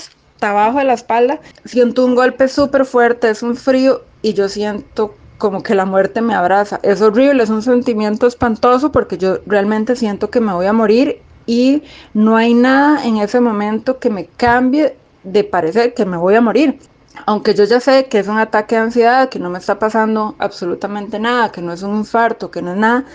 abajo 0.50 0.80
de 0.80 0.86
la 0.86 0.94
espalda. 0.94 1.40
Siento 1.66 2.06
un 2.06 2.16
golpe 2.16 2.48
súper 2.48 2.86
fuerte, 2.86 3.30
es 3.30 3.44
un 3.44 3.56
frío 3.56 4.02
y 4.22 4.34
yo 4.34 4.50
siento 4.50 5.16
como 5.38 5.64
que 5.64 5.74
la 5.76 5.86
muerte 5.86 6.22
me 6.22 6.36
abraza. 6.36 6.80
Es 6.84 7.02
horrible, 7.02 7.44
es 7.44 7.50
un 7.50 7.62
sentimiento 7.62 8.28
espantoso 8.28 8.92
porque 8.92 9.18
yo 9.18 9.40
realmente 9.46 9.96
siento 9.96 10.30
que 10.30 10.40
me 10.40 10.54
voy 10.54 10.68
a 10.68 10.74
morir 10.74 11.22
y 11.46 11.84
no 12.14 12.38
hay 12.38 12.54
nada 12.54 13.04
en 13.06 13.18
ese 13.18 13.40
momento 13.40 14.00
que 14.00 14.10
me 14.10 14.26
cambie 14.26 14.96
de 15.24 15.44
parecer 15.44 15.94
que 15.94 16.06
me 16.06 16.18
voy 16.18 16.36
a 16.36 16.42
morir. 16.42 16.80
Aunque 17.26 17.54
yo 17.54 17.66
ya 17.66 17.80
sé 17.80 18.06
que 18.06 18.20
es 18.20 18.28
un 18.28 18.38
ataque 18.38 18.76
de 18.76 18.82
ansiedad, 18.82 19.30
que 19.30 19.40
no 19.40 19.50
me 19.50 19.60
está 19.60 19.80
pasando 19.80 20.36
absolutamente 20.40 21.20
nada, 21.20 21.52
que 21.52 21.62
no 21.62 21.74
es 21.74 21.84
un 21.84 21.98
infarto, 21.98 22.52
que 22.52 22.62
no 22.62 22.72
es 22.72 22.78
nada, 22.78 23.06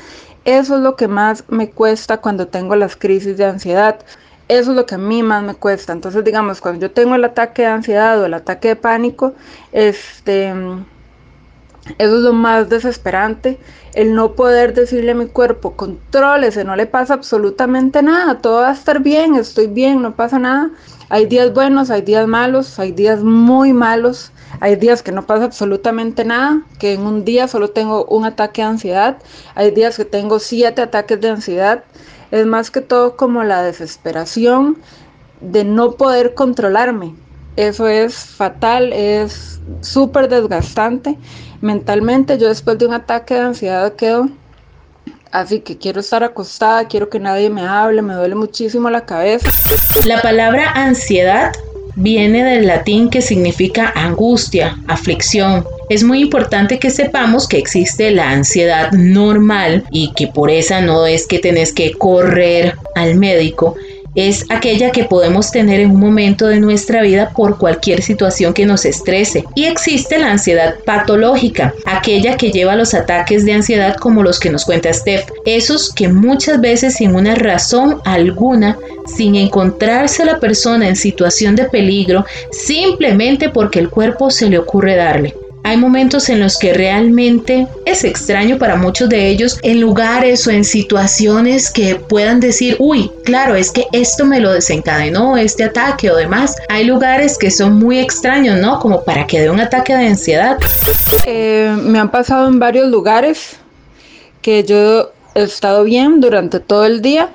eso 0.45 0.77
es 0.77 0.83
lo 0.83 0.97
que 0.97 1.09
más 1.09 1.45
me 1.49 1.71
cuesta 1.71 2.19
cuando 2.19 2.47
tengo 2.47 2.77
las 2.77 2.97
crisis 2.97 3.37
de 3.37 3.47
ansiedad. 3.47 3.99
Eso 4.49 4.71
es 4.71 4.77
lo 4.77 4.87
que 4.87 4.95
a 4.95 4.99
mí 4.99 5.23
más 5.23 5.43
me 5.43 5.55
cuesta. 5.55 5.93
Entonces, 5.93 6.23
digamos, 6.25 6.61
cuando 6.61 6.87
yo 6.87 6.93
tengo 6.93 7.15
el 7.15 7.25
ataque 7.25 7.63
de 7.63 7.69
ansiedad 7.69 8.21
o 8.21 8.27
el 8.27 8.35
ataque 8.35 8.69
de 8.69 8.77
pánico, 8.77 9.35
este 9.73 10.53
eso 11.99 12.17
es 12.17 12.23
lo 12.23 12.33
más 12.33 12.69
desesperante, 12.69 13.59
el 13.95 14.15
no 14.15 14.33
poder 14.33 14.75
decirle 14.75 15.13
a 15.13 15.15
mi 15.15 15.27
cuerpo, 15.27 15.77
contrólese, 15.77 16.65
no 16.65 16.75
le 16.75 16.87
pasa 16.87 17.15
absolutamente 17.15 18.03
nada, 18.03 18.39
todo 18.39 18.63
va 18.63 18.71
a 18.71 18.73
estar 18.73 19.01
bien, 19.01 19.37
estoy 19.37 19.69
bien, 19.69 20.03
no 20.03 20.17
pasa 20.17 20.39
nada. 20.39 20.71
Hay 21.09 21.27
días 21.27 21.55
buenos, 21.55 21.91
hay 21.91 22.03
días 22.03 22.27
malos, 22.27 22.79
hay 22.81 22.91
días 22.91 23.23
muy 23.23 23.73
malos, 23.73 24.33
hay 24.61 24.77
días 24.77 25.03
que 25.03 25.13
no 25.13 25.27
pasa 25.27 25.45
absolutamente 25.45 26.25
nada, 26.25 26.63
que 26.79 26.95
en 26.95 27.03
un 27.03 27.25
día 27.25 27.49
solo 27.49 27.71
tengo 27.71 28.05
un 28.07 28.25
ataque 28.25 28.63
de 28.63 28.69
ansiedad, 28.69 29.19
hay 29.55 29.71
días 29.71 29.97
que 29.97 30.05
tengo 30.05 30.39
siete 30.39 30.83
ataques 30.83 31.21
de 31.21 31.29
ansiedad. 31.31 31.85
Es 32.31 32.47
más 32.47 32.71
que 32.71 32.81
todo 32.81 33.17
como 33.17 33.45
la 33.45 33.63
desesperación 33.63 34.79
de 35.41 35.65
no 35.65 35.93
poder 35.93 36.35
controlarme. 36.35 37.15
Eso 37.57 37.87
es 37.89 38.17
fatal, 38.17 38.93
es 38.93 39.61
súper 39.81 40.29
desgastante 40.29 41.19
mentalmente 41.61 42.39
yo 42.39 42.49
después 42.49 42.79
de 42.79 42.87
un 42.87 42.95
ataque 42.95 43.35
de 43.35 43.41
ansiedad 43.41 43.95
quedo 43.95 44.29
así 45.33 45.61
que 45.61 45.77
quiero 45.77 46.01
estar 46.01 46.25
acostada, 46.25 46.87
quiero 46.87 47.11
que 47.11 47.19
nadie 47.19 47.51
me 47.51 47.63
hable, 47.63 48.01
me 48.01 48.15
duele 48.15 48.35
muchísimo 48.35 48.89
la 48.89 49.05
cabeza. 49.05 49.49
La 50.07 50.23
palabra 50.23 50.71
ansiedad 50.73 51.53
viene 51.97 52.45
del 52.45 52.67
latín 52.67 53.09
que 53.11 53.23
significa 53.23 53.93
angustia, 53.97 54.79
aflicción. 54.87 55.67
Es 55.89 56.05
muy 56.05 56.21
importante 56.21 56.79
que 56.79 56.91
sepamos 56.91 57.49
que 57.49 57.59
existe 57.59 58.11
la 58.11 58.31
ansiedad 58.31 58.93
normal 58.93 59.85
y 59.91 60.13
que 60.13 60.29
por 60.29 60.51
esa 60.51 60.81
no 60.81 61.07
es 61.07 61.27
que 61.27 61.39
tenés 61.39 61.73
que 61.73 61.93
correr 61.93 62.77
al 62.95 63.17
médico, 63.17 63.77
es 64.17 64.47
aquella 64.49 64.91
que 64.91 65.05
podemos 65.05 65.51
tener 65.51 65.81
en 65.81 65.93
un 65.93 66.01
momento 66.01 66.49
de 66.49 66.59
nuestra 66.59 67.03
vida 67.03 67.31
por 67.37 67.59
cualquier 67.59 68.03
situación 68.03 68.55
que 68.55 68.67
nos 68.67 68.85
estrese. 68.85 69.45
Y 69.55 69.65
existe 69.65 70.19
la 70.19 70.33
ansiedad 70.33 70.77
patológica, 70.85 71.75
aquella 71.85 72.37
que 72.37 72.51
lleva 72.51 72.75
los 72.75 72.95
ataques 72.95 73.45
de 73.45 73.53
ansiedad 73.53 73.97
como 73.97 74.23
los 74.23 74.41
que 74.41 74.51
nos 74.51 74.65
cuenta 74.65 74.93
Steph, 74.93 75.31
esos 75.45 75.93
que 75.93 76.09
muchas 76.09 76.61
veces 76.61 76.95
sin 76.95 77.15
una 77.15 77.35
razón 77.35 78.01
alguna, 78.05 78.79
sin 79.07 79.37
encontrarse 79.37 80.25
la 80.25 80.41
persona 80.41 80.89
en 80.89 80.97
situación 80.97 81.55
de 81.55 81.67
peligro, 81.67 82.25
simplemente 82.51 83.51
porque 83.51 83.79
el 83.79 83.91
cuerpo 83.91 84.31
se 84.31 84.49
le 84.49 84.59
ocurre 84.59 84.97
darle. 84.97 85.35
Hay 85.67 85.79
momentos 85.79 86.29
en 86.29 86.39
los 86.39 86.61
que 86.61 86.75
realmente 86.75 87.67
es 87.87 88.05
extraño 88.05 88.57
para 88.57 88.77
muchos 88.77 89.09
de 89.09 89.27
ellos 89.27 89.59
en 89.63 89.81
lugares 89.81 90.47
o 90.47 90.53
en 90.53 90.63
situaciones 90.63 91.73
que 91.73 91.97
puedan 91.97 92.39
decir, 92.39 92.77
uy, 92.79 93.11
claro, 93.25 93.57
es 93.57 93.73
que 93.73 93.85
esto 93.91 94.25
me 94.25 94.39
lo 94.39 94.53
desencadenó, 94.53 95.37
este 95.37 95.65
ataque 95.65 96.09
o 96.09 96.15
demás. 96.15 96.55
Hay 96.69 96.85
lugares 96.85 97.37
que 97.37 97.51
son 97.51 97.81
muy 97.81 97.99
extraños, 97.99 98.61
¿no? 98.61 98.79
Como 98.79 99.03
para 99.03 99.27
que 99.27 99.41
dé 99.41 99.51
un 99.51 99.59
ataque 99.59 99.97
de 99.97 100.07
ansiedad. 100.07 100.57
Eh, 101.27 101.77
me 101.83 101.99
han 101.99 102.13
pasado 102.13 102.47
en 102.47 102.61
varios 102.61 102.89
lugares 102.89 103.57
que 104.43 104.63
yo 104.63 105.11
he 105.35 105.43
estado 105.43 105.83
bien 105.83 106.21
durante 106.21 106.61
todo 106.61 106.87
el 106.87 107.03
día 107.03 107.31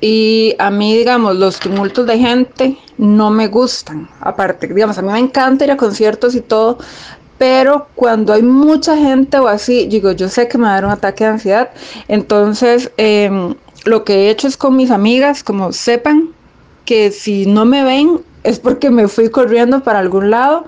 y 0.00 0.56
a 0.58 0.70
mí, 0.70 0.96
digamos, 0.96 1.36
los 1.36 1.60
tumultos 1.60 2.06
de 2.06 2.18
gente 2.18 2.78
no 2.96 3.28
me 3.28 3.48
gustan. 3.48 4.08
Aparte, 4.20 4.66
digamos, 4.66 4.96
a 4.96 5.02
mí 5.02 5.12
me 5.12 5.18
encanta 5.18 5.64
ir 5.64 5.70
a 5.70 5.76
conciertos 5.76 6.34
y 6.34 6.40
todo, 6.40 6.78
pero 7.40 7.86
cuando 7.94 8.34
hay 8.34 8.42
mucha 8.42 8.98
gente 8.98 9.38
o 9.38 9.48
así, 9.48 9.86
digo, 9.86 10.12
yo 10.12 10.28
sé 10.28 10.46
que 10.46 10.58
me 10.58 10.64
va 10.64 10.72
a 10.72 10.74
dar 10.74 10.84
un 10.84 10.90
ataque 10.90 11.24
de 11.24 11.30
ansiedad, 11.30 11.70
entonces 12.06 12.92
em, 12.98 13.54
lo 13.86 14.04
que 14.04 14.12
he 14.12 14.30
hecho 14.30 14.46
es 14.46 14.58
con 14.58 14.76
mis 14.76 14.90
amigas, 14.90 15.42
como 15.42 15.72
sepan 15.72 16.34
que 16.84 17.10
si 17.10 17.46
no 17.46 17.64
me 17.64 17.82
ven 17.82 18.20
es 18.42 18.58
porque 18.58 18.90
me 18.90 19.08
fui 19.08 19.30
corriendo 19.30 19.82
para 19.82 20.00
algún 20.00 20.28
lado 20.28 20.66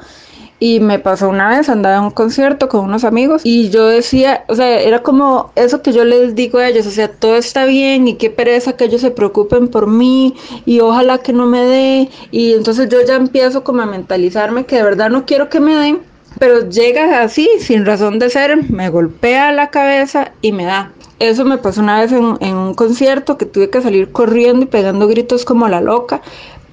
y 0.60 0.80
me 0.80 0.98
pasó 0.98 1.28
una 1.28 1.50
vez, 1.50 1.68
andaba 1.68 1.98
en 1.98 2.04
un 2.04 2.10
concierto 2.10 2.70
con 2.70 2.86
unos 2.86 3.04
amigos 3.04 3.42
y 3.44 3.68
yo 3.68 3.86
decía, 3.88 4.46
o 4.48 4.54
sea, 4.54 4.80
era 4.80 5.02
como 5.02 5.52
eso 5.56 5.82
que 5.82 5.92
yo 5.92 6.06
les 6.06 6.34
digo 6.34 6.56
a 6.56 6.68
ellos, 6.68 6.86
o 6.86 6.90
sea, 6.90 7.08
todo 7.12 7.36
está 7.36 7.66
bien 7.66 8.08
y 8.08 8.14
qué 8.14 8.30
pereza 8.30 8.78
que 8.78 8.84
ellos 8.84 9.02
se 9.02 9.10
preocupen 9.10 9.68
por 9.68 9.88
mí 9.88 10.34
y 10.64 10.80
ojalá 10.80 11.18
que 11.18 11.34
no 11.34 11.44
me 11.44 11.60
dé. 11.66 12.08
Y 12.30 12.54
entonces 12.54 12.88
yo 12.88 13.04
ya 13.06 13.16
empiezo 13.16 13.62
como 13.62 13.82
a 13.82 13.86
mentalizarme 13.86 14.64
que 14.64 14.76
de 14.76 14.84
verdad 14.84 15.10
no 15.10 15.26
quiero 15.26 15.50
que 15.50 15.60
me 15.60 15.74
den 15.74 16.11
pero 16.42 16.68
llega 16.68 17.22
así, 17.22 17.48
sin 17.60 17.86
razón 17.86 18.18
de 18.18 18.28
ser, 18.28 18.68
me 18.68 18.88
golpea 18.88 19.52
la 19.52 19.70
cabeza 19.70 20.32
y 20.40 20.50
me 20.50 20.64
da. 20.64 20.90
Eso 21.20 21.44
me 21.44 21.56
pasó 21.56 21.80
una 21.80 22.00
vez 22.00 22.10
en, 22.10 22.24
un 22.24 22.74
concierto 22.74 23.38
que 23.38 23.46
tuve 23.46 23.70
que 23.70 23.80
salir 23.80 24.10
corriendo 24.10 24.64
y 24.64 24.66
pegando 24.66 25.06
gritos 25.06 25.44
como 25.44 25.68
la 25.68 25.80
loca. 25.80 26.20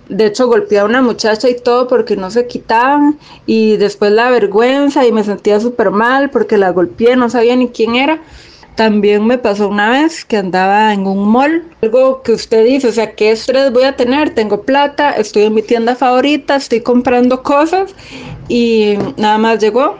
De 0.08 0.26
hecho, 0.26 0.48
golpeé 0.48 0.80
a 0.80 0.86
una 0.86 1.04
muchacha 1.04 1.48
y 1.50 1.56
todo 1.56 1.88
porque 1.88 2.16
no 2.16 2.32
se 2.32 2.48
quitaban. 2.48 3.20
Y 3.46 3.78
después 3.78 4.12
la 4.12 4.32
vergüenza 4.32 5.06
y 5.06 5.12
me 5.12 5.24
sentía 5.24 5.60
súper 5.60 5.92
mal 5.92 6.32
porque 6.32 6.58
la 6.58 6.72
golpeé, 6.72 7.16
no 7.16 7.30
sabía 7.30 7.56
ni 7.56 7.68
quién 7.68 7.94
era. 7.94 8.24
También 8.79 9.27
me 9.27 9.38
pasó 9.38 9.67
una 9.67 9.89
vez 9.89 10.24
que 10.24 10.38
andaba 10.38 10.93
en 10.93 11.05
un 11.05 11.27
mall, 11.27 11.65
algo 11.81 12.21
que 12.21 12.31
usted 12.31 12.63
dice, 12.63 12.88
o 12.88 12.91
sea, 12.93 13.13
¿qué 13.13 13.31
estrés 13.31 13.74
voy 13.74 13.83
a 13.83 13.98
tener? 13.98 14.33
Tengo 14.33 14.62
plata, 14.62 15.12
estoy 15.12 15.43
en 15.43 15.53
mi 15.53 15.62
tienda 15.62 15.98
favorita, 15.98 16.55
estoy 16.55 16.79
comprando 16.79 17.43
cosas 17.43 17.93
y 18.48 18.93
nada 19.17 19.38
más 19.38 19.59
llegó. 19.59 19.98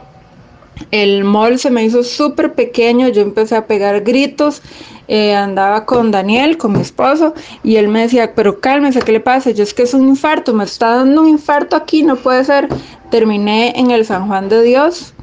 El 0.92 1.26
mall 1.26 1.60
se 1.60 1.70
me 1.70 1.84
hizo 1.84 2.06
súper 2.06 2.54
pequeño, 2.54 3.10
yo 3.10 3.22
empecé 3.22 3.58
a 3.58 3.68
pegar 3.68 4.00
gritos, 4.00 4.62
eh, 5.10 5.36
andaba 5.36 5.86
con 5.86 6.10
Daniel, 6.10 6.58
con 6.58 6.72
mi 6.72 6.80
esposo, 6.80 7.34
y 7.66 7.76
él 7.76 7.90
me 7.90 8.04
decía, 8.04 8.34
pero 8.34 8.62
cálmese, 8.62 9.02
¿qué 9.02 9.12
le 9.12 9.20
pasa? 9.20 9.52
Yo 9.52 9.64
es 9.64 9.74
que 9.74 9.84
es 9.84 9.94
un 9.94 10.08
infarto, 10.08 10.54
me 10.54 10.64
está 10.64 10.96
dando 10.96 11.24
un 11.24 11.28
infarto 11.28 11.76
aquí, 11.76 12.02
no 12.02 12.16
puede 12.16 12.46
ser. 12.46 12.70
Terminé 13.12 13.78
en 13.78 13.92
el 13.92 14.06
San 14.06 14.30
Juan 14.30 14.48
de 14.48 14.64
Dios 14.64 15.14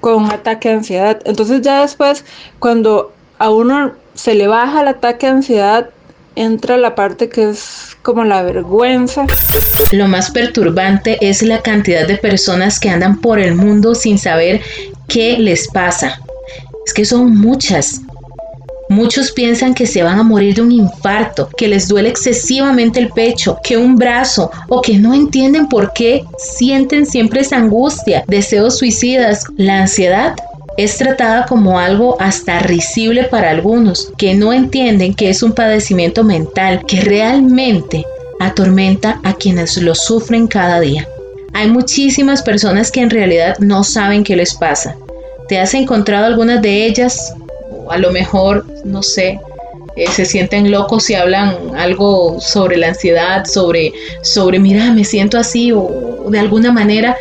con 0.00 0.30
ataque 0.30 0.68
de 0.68 0.76
ansiedad. 0.76 1.20
Entonces 1.24 1.62
ya 1.62 1.82
después, 1.82 2.24
cuando 2.58 3.12
a 3.38 3.50
uno 3.50 3.92
se 4.14 4.34
le 4.34 4.46
baja 4.46 4.82
el 4.82 4.88
ataque 4.88 5.26
de 5.26 5.32
ansiedad, 5.32 5.90
entra 6.34 6.76
la 6.76 6.94
parte 6.94 7.28
que 7.28 7.50
es 7.50 7.96
como 8.02 8.24
la 8.24 8.42
vergüenza. 8.42 9.26
Lo 9.92 10.06
más 10.06 10.30
perturbante 10.30 11.18
es 11.20 11.42
la 11.42 11.60
cantidad 11.62 12.06
de 12.06 12.16
personas 12.16 12.78
que 12.78 12.90
andan 12.90 13.20
por 13.20 13.38
el 13.38 13.54
mundo 13.54 13.94
sin 13.94 14.18
saber 14.18 14.60
qué 15.08 15.36
les 15.38 15.68
pasa. 15.68 16.20
Es 16.86 16.94
que 16.94 17.04
son 17.04 17.36
muchas. 17.36 18.02
Muchos 18.88 19.32
piensan 19.32 19.74
que 19.74 19.86
se 19.86 20.02
van 20.02 20.18
a 20.18 20.22
morir 20.22 20.54
de 20.54 20.62
un 20.62 20.72
infarto, 20.72 21.48
que 21.56 21.68
les 21.68 21.88
duele 21.88 22.08
excesivamente 22.08 22.98
el 22.98 23.10
pecho, 23.10 23.58
que 23.62 23.76
un 23.76 23.96
brazo 23.96 24.50
o 24.68 24.80
que 24.80 24.98
no 24.98 25.12
entienden 25.12 25.68
por 25.68 25.92
qué 25.92 26.24
sienten 26.38 27.04
siempre 27.04 27.42
esa 27.42 27.56
angustia, 27.56 28.24
deseos 28.26 28.78
suicidas. 28.78 29.44
La 29.56 29.82
ansiedad 29.82 30.34
es 30.78 30.96
tratada 30.96 31.44
como 31.46 31.78
algo 31.78 32.16
hasta 32.20 32.60
risible 32.60 33.24
para 33.24 33.50
algunos, 33.50 34.10
que 34.16 34.34
no 34.34 34.52
entienden 34.52 35.12
que 35.12 35.28
es 35.28 35.42
un 35.42 35.52
padecimiento 35.52 36.24
mental 36.24 36.84
que 36.86 37.00
realmente 37.02 38.06
atormenta 38.40 39.20
a 39.24 39.34
quienes 39.34 39.76
lo 39.76 39.94
sufren 39.94 40.46
cada 40.46 40.80
día. 40.80 41.06
Hay 41.52 41.68
muchísimas 41.68 42.42
personas 42.42 42.90
que 42.90 43.00
en 43.00 43.10
realidad 43.10 43.58
no 43.58 43.82
saben 43.84 44.24
qué 44.24 44.36
les 44.36 44.54
pasa. 44.54 44.96
¿Te 45.48 45.58
has 45.58 45.74
encontrado 45.74 46.26
algunas 46.26 46.62
de 46.62 46.86
ellas? 46.86 47.34
A 47.90 47.98
lo 47.98 48.10
mejor, 48.10 48.64
no 48.84 49.02
sé, 49.02 49.40
eh, 49.96 50.06
se 50.08 50.24
sienten 50.24 50.70
locos 50.70 51.10
y 51.10 51.14
hablan 51.14 51.56
algo 51.76 52.40
sobre 52.40 52.76
la 52.76 52.88
ansiedad, 52.88 53.44
sobre, 53.46 53.92
sobre, 54.22 54.58
mira, 54.58 54.92
me 54.92 55.04
siento 55.04 55.38
así 55.38 55.72
o 55.72 56.26
de 56.30 56.38
alguna 56.38 56.72
manera 56.72 57.16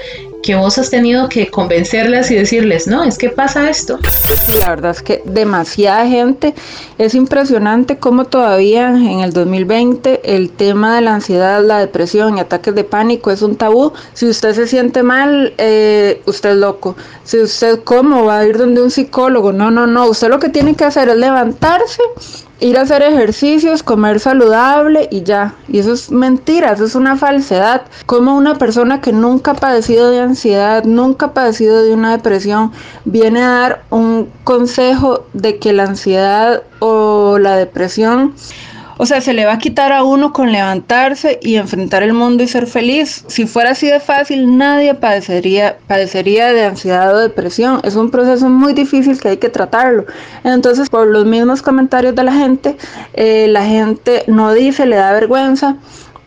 que 0.48 0.56
vos 0.56 0.78
has 0.78 0.90
tenido 0.90 1.28
que 1.28 1.52
convencerlas 1.52 2.32
y 2.32 2.36
decirles, 2.36 2.88
no, 2.88 3.04
es 3.04 3.18
que 3.18 3.30
pasa 3.30 3.70
esto. 3.70 4.00
La 4.58 4.70
verdad 4.70 4.92
es 4.92 5.02
que 5.02 5.22
demasiada 5.26 6.08
gente, 6.08 6.56
es 6.98 7.16
impresionante 7.16 7.98
cómo 7.98 8.24
todavía 8.24 8.88
en 8.88 9.20
el 9.20 9.34
2020 9.34 10.22
el 10.24 10.50
tema 10.52 10.96
de 10.96 11.02
la 11.02 11.16
ansiedad, 11.16 11.62
la 11.62 11.80
depresión 11.80 12.38
y 12.38 12.40
ataques 12.40 12.74
de 12.74 12.86
pánico 12.86 13.30
es 13.30 13.42
un 13.42 13.58
tabú. 13.58 13.92
Si 14.14 14.26
usted 14.26 14.54
se 14.56 14.68
siente 14.68 15.04
mal, 15.04 15.54
eh, 15.58 16.22
usted 16.26 16.52
es 16.52 16.56
loco. 16.56 16.96
Si 17.26 17.42
usted, 17.42 17.84
¿cómo 17.84 18.24
va 18.24 18.40
a 18.40 18.46
ir 18.46 18.58
donde 18.58 18.82
un 18.82 18.90
psicólogo? 18.90 19.52
No, 19.52 19.70
no, 19.70 19.86
no. 19.86 20.08
Usted 20.08 20.30
lo 20.30 20.40
que 20.40 20.48
tiene 20.48 20.76
que 20.76 20.86
hacer 20.86 21.10
es 21.10 21.18
levantarse 21.18 22.02
ir 22.60 22.78
a 22.78 22.82
hacer 22.82 23.02
ejercicios, 23.04 23.84
comer 23.84 24.20
saludable 24.20 25.08
y 25.12 25.24
ya. 25.24 25.56
Y 25.68 25.80
eso 25.80 25.94
es 25.94 26.12
mentira, 26.12 26.74
eso 26.74 26.86
es 26.86 26.96
una 26.96 27.16
falsedad. 27.16 27.84
Como 28.06 28.36
una 28.36 28.56
persona 28.56 29.02
que 29.02 29.12
nunca 29.12 29.52
ha 29.52 29.56
padecido 29.56 30.10
de 30.10 30.22
ansiedad, 30.22 30.37
nunca 30.86 31.28
ha 31.28 31.34
padecido 31.34 31.84
de 31.84 31.94
una 31.94 32.12
depresión, 32.12 32.72
viene 33.06 33.42
a 33.42 33.50
dar 33.50 33.84
un 33.90 34.30
consejo 34.44 35.26
de 35.34 35.58
que 35.60 35.74
la 35.74 35.84
ansiedad 35.84 36.64
o 36.80 37.38
la 37.40 37.56
depresión 37.56 38.34
o 39.00 39.06
sea, 39.06 39.22
se 39.22 39.34
le 39.34 39.46
va 39.46 39.54
a 39.54 39.58
quitar 39.60 39.92
a 39.92 40.04
uno 40.04 40.34
con 40.34 40.52
levantarse 40.52 41.40
y 41.42 41.56
enfrentar 41.56 42.02
el 42.02 42.14
mundo 42.14 42.44
y 42.44 42.48
ser 42.48 42.66
feliz. 42.66 43.24
Si 43.28 43.46
fuera 43.46 43.72
así 43.72 43.88
de 43.88 44.00
fácil, 44.00 44.58
nadie 44.58 44.96
padecería, 44.96 45.78
padecería 45.86 46.52
de 46.52 46.66
ansiedad 46.66 47.16
o 47.16 47.20
depresión. 47.20 47.80
Es 47.84 47.96
un 47.96 48.10
proceso 48.10 48.50
muy 48.50 48.74
difícil 48.74 49.20
que 49.20 49.30
hay 49.30 49.38
que 49.38 49.50
tratarlo. 49.50 50.06
Entonces, 50.44 50.90
por 50.90 51.08
los 51.08 51.26
mismos 51.26 51.62
comentarios 51.62 52.16
de 52.16 52.24
la 52.24 52.34
gente, 52.34 52.76
eh, 53.14 53.48
la 53.50 53.66
gente 53.66 54.24
no 54.26 54.54
dice, 54.54 54.88
le 54.88 54.96
da 54.96 55.12
vergüenza 55.12 55.78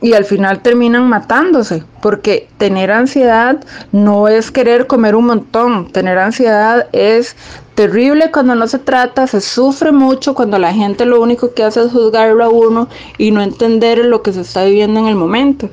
y 0.02 0.14
al 0.14 0.24
final 0.24 0.60
terminan 0.60 1.08
matándose, 1.08 1.84
porque 2.00 2.48
tener 2.58 2.90
ansiedad 2.90 3.58
no 3.92 4.28
es 4.28 4.50
querer 4.50 4.86
comer 4.86 5.14
un 5.14 5.26
montón, 5.26 5.92
tener 5.92 6.18
ansiedad 6.18 6.86
es 6.92 7.36
terrible 7.74 8.30
cuando 8.30 8.54
no 8.54 8.66
se 8.66 8.78
trata, 8.78 9.26
se 9.26 9.40
sufre 9.40 9.92
mucho 9.92 10.34
cuando 10.34 10.58
la 10.58 10.72
gente 10.72 11.06
lo 11.06 11.20
único 11.20 11.54
que 11.54 11.64
hace 11.64 11.82
es 11.84 11.92
juzgarlo 11.92 12.44
a 12.44 12.48
uno 12.48 12.88
y 13.18 13.30
no 13.30 13.42
entender 13.42 14.04
lo 14.04 14.22
que 14.22 14.32
se 14.32 14.42
está 14.42 14.64
viviendo 14.64 15.00
en 15.00 15.06
el 15.06 15.16
momento. 15.16 15.68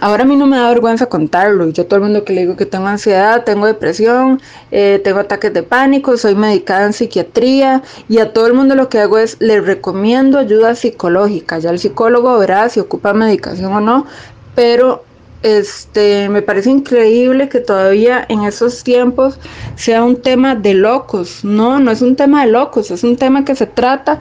Ahora 0.00 0.24
a 0.24 0.26
mí 0.26 0.36
no 0.36 0.46
me 0.46 0.56
da 0.56 0.68
vergüenza 0.68 1.06
contarlo. 1.06 1.68
Yo 1.70 1.86
todo 1.86 1.98
el 1.98 2.04
mundo 2.04 2.24
que 2.24 2.32
le 2.32 2.42
digo 2.42 2.56
que 2.56 2.66
tengo 2.66 2.86
ansiedad, 2.86 3.44
tengo 3.44 3.66
depresión, 3.66 4.40
eh, 4.70 5.00
tengo 5.04 5.20
ataques 5.20 5.52
de 5.54 5.62
pánico, 5.62 6.16
soy 6.16 6.34
medicada 6.34 6.86
en 6.86 6.92
psiquiatría 6.92 7.82
y 8.08 8.18
a 8.18 8.32
todo 8.32 8.46
el 8.46 8.54
mundo 8.54 8.74
lo 8.74 8.88
que 8.88 8.98
hago 8.98 9.18
es 9.18 9.36
le 9.40 9.60
recomiendo 9.60 10.38
ayuda 10.38 10.74
psicológica. 10.74 11.58
Ya 11.58 11.70
el 11.70 11.78
psicólogo 11.78 12.38
verá 12.38 12.68
si 12.68 12.80
ocupa 12.80 13.12
medicación 13.12 13.72
o 13.72 13.80
no, 13.80 14.06
pero 14.54 15.04
este, 15.44 16.28
me 16.30 16.40
parece 16.40 16.70
increíble 16.70 17.50
que 17.50 17.60
todavía 17.60 18.24
en 18.30 18.44
esos 18.44 18.82
tiempos 18.82 19.38
sea 19.76 20.02
un 20.02 20.16
tema 20.20 20.54
de 20.54 20.74
locos. 20.74 21.44
No, 21.44 21.78
no 21.78 21.90
es 21.90 22.00
un 22.02 22.16
tema 22.16 22.44
de 22.44 22.50
locos, 22.50 22.90
es 22.90 23.04
un 23.04 23.16
tema 23.16 23.44
que 23.44 23.54
se 23.54 23.66
trata 23.66 24.20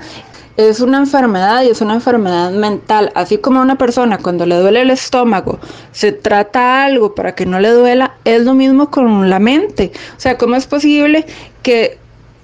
es 0.58 0.82
una 0.82 0.98
enfermedad 0.98 1.64
y 1.64 1.70
es 1.70 1.82
una 1.82 1.96
enfermedad 1.96 2.52
mental. 2.52 3.12
Así 3.16 3.38
como 3.38 3.60
a 3.60 3.64
una 3.64 3.78
persona 3.78 4.18
cuando 4.18 4.46
le 4.46 4.56
duele 4.56 4.82
el 4.82 4.90
estómago 4.90 5.60
se 5.92 6.12
trata 6.12 6.86
algo 6.86 7.16
para 7.16 7.36
que 7.36 7.46
no 7.46 7.60
le 7.60 7.72
duela, 7.72 8.16
es 8.26 8.44
lo 8.44 8.54
mismo 8.54 8.92
con 8.92 9.30
la 9.30 9.40
mente. 9.40 9.92
O 10.16 10.20
sea, 10.20 10.38
¿cómo 10.38 10.56
es 10.56 10.68
posible 10.68 11.26
que 11.62 11.98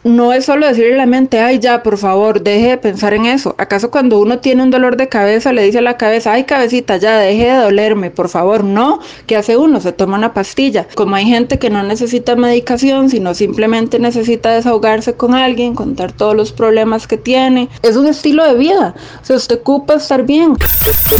no 0.03 0.33
es 0.33 0.45
solo 0.45 0.67
decirle 0.67 0.93
a 0.93 0.97
la 0.97 1.05
mente, 1.05 1.39
ay, 1.39 1.59
ya, 1.59 1.83
por 1.83 1.97
favor, 1.97 2.41
deje 2.41 2.69
de 2.69 2.77
pensar 2.77 3.13
en 3.13 3.25
eso. 3.25 3.55
¿Acaso 3.57 3.91
cuando 3.91 4.19
uno 4.19 4.39
tiene 4.39 4.63
un 4.63 4.71
dolor 4.71 4.97
de 4.97 5.09
cabeza 5.09 5.51
le 5.51 5.63
dice 5.63 5.79
a 5.79 5.81
la 5.81 5.97
cabeza, 5.97 6.33
ay, 6.33 6.45
cabecita, 6.45 6.97
ya, 6.97 7.17
deje 7.17 7.45
de 7.45 7.57
dolerme, 7.57 8.09
por 8.09 8.29
favor? 8.29 8.63
No, 8.63 8.99
¿qué 9.27 9.35
hace 9.35 9.57
uno? 9.57 9.81
Se 9.81 9.91
toma 9.91 10.17
una 10.17 10.33
pastilla. 10.33 10.87
Como 10.95 11.15
hay 11.15 11.25
gente 11.25 11.59
que 11.59 11.69
no 11.69 11.83
necesita 11.83 12.35
medicación, 12.35 13.09
sino 13.09 13.33
simplemente 13.33 13.99
necesita 13.99 14.51
desahogarse 14.51 15.13
con 15.13 15.35
alguien, 15.35 15.75
contar 15.75 16.11
todos 16.13 16.35
los 16.35 16.51
problemas 16.51 17.05
que 17.05 17.17
tiene. 17.17 17.67
Es 17.81 17.95
un 17.95 18.07
estilo 18.07 18.45
de 18.45 18.55
vida. 18.55 18.95
O 19.21 19.25
sea, 19.25 19.35
usted 19.35 19.59
ocupa 19.59 19.95
estar 19.95 20.23
bien. 20.23 20.55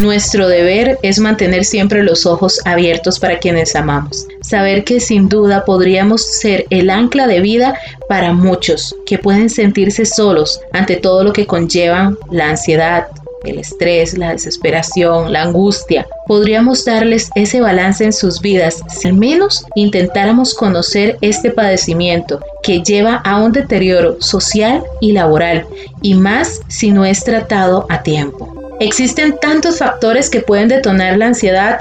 Nuestro 0.02 0.48
deber 0.48 0.98
es 1.02 1.20
mantener 1.20 1.66
siempre 1.66 2.04
los 2.04 2.26
ojos 2.26 2.60
abiertos 2.66 3.20
para 3.20 3.40
quienes 3.40 3.76
amamos. 3.76 4.26
Saber 4.50 4.84
que 4.84 5.00
sin 5.00 5.30
duda 5.30 5.64
podríamos 5.64 6.24
ser 6.24 6.66
el 6.72 6.90
ancla 6.90 7.28
de 7.28 7.40
vida 7.40 7.78
para 8.08 8.34
muchos 8.34 8.96
que 9.06 9.20
pueden 9.20 9.48
sentirse 9.48 10.06
solos 10.06 10.60
ante 10.74 10.96
todo 10.96 11.24
lo 11.24 11.34
que 11.34 11.46
conllevan 11.46 12.18
la 12.32 12.50
ansiedad, 12.50 13.06
el 13.44 13.60
estrés, 13.60 14.18
la 14.18 14.32
desesperación, 14.32 15.32
la 15.32 15.44
angustia. 15.44 16.08
Podríamos 16.26 16.84
darles 16.84 17.30
ese 17.36 17.62
balance 17.62 18.04
en 18.04 18.12
sus 18.12 18.42
vidas 18.42 18.82
si 18.90 19.10
al 19.10 19.14
menos 19.14 19.66
intentáramos 19.76 20.56
conocer 20.56 21.20
este 21.22 21.52
padecimiento 21.52 22.40
que 22.64 22.82
lleva 22.82 23.18
a 23.18 23.40
un 23.40 23.52
deterioro 23.52 24.20
social 24.20 24.84
y 25.00 25.12
laboral, 25.12 25.68
y 26.02 26.16
más 26.16 26.62
si 26.70 26.90
no 26.90 27.06
es 27.06 27.24
tratado 27.24 27.86
a 27.90 28.02
tiempo. 28.02 28.52
Existen 28.80 29.38
tantos 29.40 29.78
factores 29.78 30.28
que 30.28 30.42
pueden 30.42 30.70
detonar 30.70 31.18
la 31.18 31.28
ansiedad, 31.28 31.78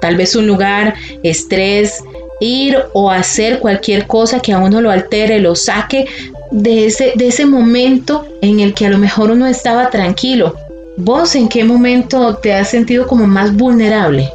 tal 0.00 0.16
vez 0.16 0.36
un 0.36 0.46
lugar, 0.46 0.94
estrés, 1.22 2.04
ir 2.42 2.76
o 2.92 3.10
hacer 3.10 3.60
cualquier 3.60 4.06
cosa 4.06 4.40
que 4.40 4.52
a 4.52 4.58
uno 4.58 4.80
lo 4.80 4.90
altere, 4.90 5.40
lo 5.40 5.54
saque 5.54 6.06
de 6.50 6.86
ese, 6.86 7.12
de 7.16 7.28
ese 7.28 7.46
momento 7.46 8.26
en 8.42 8.60
el 8.60 8.74
que 8.74 8.86
a 8.86 8.90
lo 8.90 8.98
mejor 8.98 9.30
uno 9.30 9.46
estaba 9.46 9.90
tranquilo. 9.90 10.54
¿Vos 10.96 11.34
en 11.34 11.48
qué 11.48 11.64
momento 11.64 12.36
te 12.36 12.52
has 12.52 12.68
sentido 12.68 13.06
como 13.06 13.26
más 13.26 13.56
vulnerable? 13.56 14.30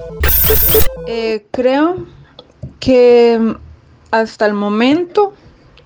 Eh, 1.07 1.45
creo 1.51 2.05
que 2.79 3.55
hasta 4.11 4.45
el 4.45 4.53
momento 4.53 5.33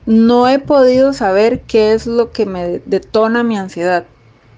no 0.06 0.48
he 0.48 0.60
podido 0.60 1.14
saber 1.14 1.62
qué 1.62 1.94
es 1.94 2.08
lo 2.08 2.32
que 2.32 2.46
me 2.46 2.82
detona 2.86 3.44
mi 3.44 3.58
ansiedad. 3.58 4.06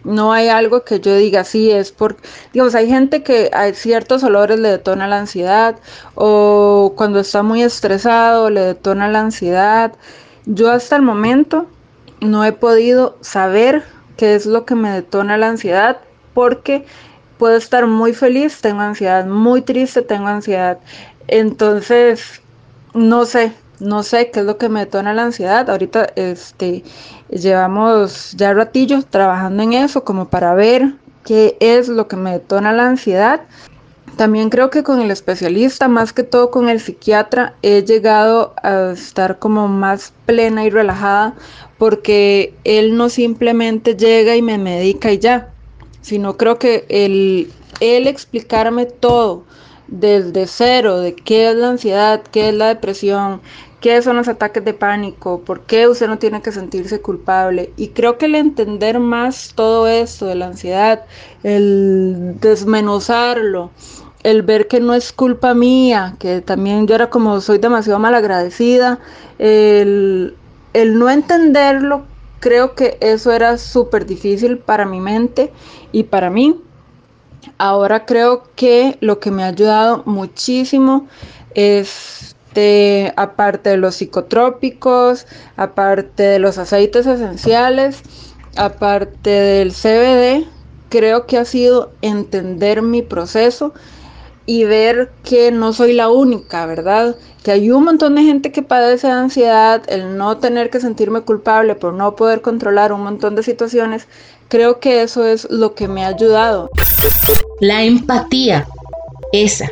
No 0.04 0.34
hay 0.34 0.50
algo 0.50 0.84
que 0.84 1.00
yo 1.00 1.16
diga, 1.16 1.44
sí, 1.44 1.72
es 1.72 1.92
por, 1.92 2.18
digamos, 2.52 2.76
hay 2.76 2.90
gente 2.90 3.24
que 3.24 3.50
a 3.54 3.72
ciertos 3.74 4.24
olores 4.24 4.60
le 4.60 4.70
detona 4.70 5.08
la 5.08 5.20
ansiedad 5.20 5.78
o 6.16 6.94
cuando 6.98 7.22
está 7.22 7.42
muy 7.42 7.64
estresado 7.64 8.50
le 8.50 8.62
detona 8.62 9.08
la 9.08 9.22
ansiedad. 9.22 9.94
Yo 10.46 10.72
hasta 10.72 10.98
el 10.98 11.04
momento 11.04 11.68
no 12.20 12.44
he 12.44 12.52
podido 12.52 13.18
saber 13.22 13.84
qué 14.18 14.36
es 14.36 14.46
lo 14.46 14.66
que 14.66 14.76
me 14.76 14.92
detona 14.92 15.38
la 15.38 15.50
ansiedad 15.50 16.00
porque 16.34 16.86
puedo 17.38 17.56
estar 17.56 17.88
muy 17.88 18.14
feliz, 18.14 18.62
tengo 18.62 18.82
ansiedad, 18.82 19.26
muy 19.26 19.62
triste, 19.62 20.02
tengo 20.02 20.28
ansiedad. 20.28 20.80
Entonces, 21.28 22.42
no 22.94 23.26
sé, 23.26 23.54
no 23.80 24.04
sé 24.04 24.32
qué 24.32 24.42
es 24.42 24.46
lo 24.46 24.58
que 24.58 24.70
me 24.70 24.82
detona 24.82 25.14
la 25.14 25.24
ansiedad. 25.24 25.70
Ahorita 25.70 26.10
este, 26.16 26.84
llevamos 27.30 28.34
ya 28.34 28.54
ratillos 28.54 29.06
trabajando 29.06 29.64
en 29.64 29.74
eso 29.74 30.04
como 30.04 30.30
para 30.30 30.54
ver 30.54 30.94
qué 31.24 31.58
es 31.60 31.88
lo 31.88 32.08
que 32.08 32.16
me 32.16 32.32
detona 32.32 32.74
la 32.74 32.88
ansiedad. 32.88 33.42
También 34.18 34.50
creo 34.50 34.70
que 34.70 34.84
con 34.84 35.02
el 35.02 35.10
especialista, 35.10 35.88
más 35.88 36.14
que 36.14 36.22
todo 36.22 36.52
con 36.52 36.70
el 36.70 36.80
psiquiatra, 36.80 37.56
he 37.64 37.84
llegado 37.84 38.54
a 38.62 38.92
estar 38.92 39.40
como 39.40 39.68
más 39.68 40.14
plena 40.28 40.66
y 40.66 40.70
relajada 40.70 41.34
porque 41.80 42.54
él 42.64 42.96
no 42.96 43.10
simplemente 43.10 43.96
llega 43.96 44.36
y 44.36 44.44
me 44.44 44.60
medica 44.60 45.12
y 45.12 45.18
ya, 45.18 45.50
sino 46.02 46.38
creo 46.38 46.60
que 46.60 46.86
él 46.90 48.08
explicarme 48.08 48.86
todo 48.86 49.46
desde 49.94 50.48
cero 50.48 51.00
de 51.00 51.16
qué 51.16 51.50
es 51.52 51.56
la 51.56 51.70
ansiedad, 51.70 52.24
qué 52.32 52.50
es 52.50 52.56
la 52.56 52.68
depresión, 52.68 53.42
qué 53.80 54.02
son 54.02 54.18
los 54.18 54.28
ataques 54.28 54.66
de 54.66 54.74
pánico, 54.74 55.42
por 55.42 55.62
qué 55.62 55.88
usted 55.88 56.08
no 56.08 56.18
tiene 56.18 56.42
que 56.42 56.52
sentirse 56.52 57.00
culpable. 57.02 57.72
Y 57.78 57.90
creo 57.90 58.18
que 58.18 58.26
el 58.26 58.36
entender 58.36 59.00
más 59.00 59.54
todo 59.56 59.88
esto 59.88 60.26
de 60.26 60.36
la 60.36 60.48
ansiedad, 60.48 61.06
el 61.44 62.40
desmenuzarlo, 62.40 63.72
el 64.24 64.42
ver 64.42 64.68
que 64.68 64.80
no 64.80 64.94
es 64.96 65.14
culpa 65.14 65.54
mía, 65.54 66.16
que 66.20 66.42
también 66.42 66.88
yo 66.88 66.96
era 66.96 67.10
como 67.10 67.40
soy 67.42 67.60
demasiado 67.60 68.00
mal 68.00 68.16
agradecida, 68.16 69.00
el, 69.38 70.36
el 70.74 70.98
no 70.98 71.10
entenderlo, 71.10 72.06
creo 72.40 72.74
que 72.74 72.98
eso 73.00 73.32
era 73.32 73.58
súper 73.60 74.06
difícil 74.08 74.58
para 74.58 74.86
mi 74.86 75.00
mente 75.00 75.54
y 75.92 76.04
para 76.04 76.30
mí. 76.32 76.60
Ahora 77.58 78.06
creo 78.06 78.44
que 78.56 78.98
lo 79.00 79.20
que 79.20 79.32
me 79.32 79.44
ha 79.44 79.48
ayudado 79.48 80.04
muchísimo 80.06 81.08
es 81.54 82.36
aparte 83.16 83.72
de 83.72 83.78
los 83.78 83.96
psicotrópicos, 83.96 85.26
aparte 85.58 86.24
de 86.24 86.40
los 86.40 86.58
aceites 86.58 87.08
esenciales, 87.08 88.04
aparte 88.56 89.30
del 89.30 89.72
CBD, 89.72 90.48
creo 90.90 91.26
que 91.26 91.38
ha 91.38 91.46
sido 91.46 91.92
entender 92.02 92.84
mi 92.84 93.02
proceso 93.02 93.74
y 94.46 94.66
ver 94.66 95.12
que 95.24 95.52
no 95.52 95.74
soy 95.74 95.94
la 95.94 96.10
única, 96.10 96.66
¿verdad? 96.66 97.16
Que 97.44 97.52
hay 97.52 97.72
un 97.72 97.86
montón 97.86 98.16
de 98.16 98.24
gente 98.24 98.52
que 98.52 98.62
padece 98.62 99.08
de 99.08 99.14
ansiedad, 99.14 99.82
el 99.88 100.18
no 100.18 100.38
tener 100.38 100.70
que 100.70 100.82
sentirme 100.82 101.22
culpable 101.22 101.76
por 101.76 101.94
no 101.94 102.16
poder 102.16 102.42
controlar 102.42 102.92
un 102.92 103.02
montón 103.02 103.36
de 103.36 103.44
situaciones, 103.44 104.08
creo 104.54 104.80
que 104.80 105.02
eso 105.02 105.26
es 105.26 105.50
lo 105.50 105.74
que 105.74 105.88
me 105.88 106.06
ha 106.06 106.10
ayudado. 106.10 106.70
La 107.60 107.82
empatía, 107.82 108.68
esa, 109.32 109.68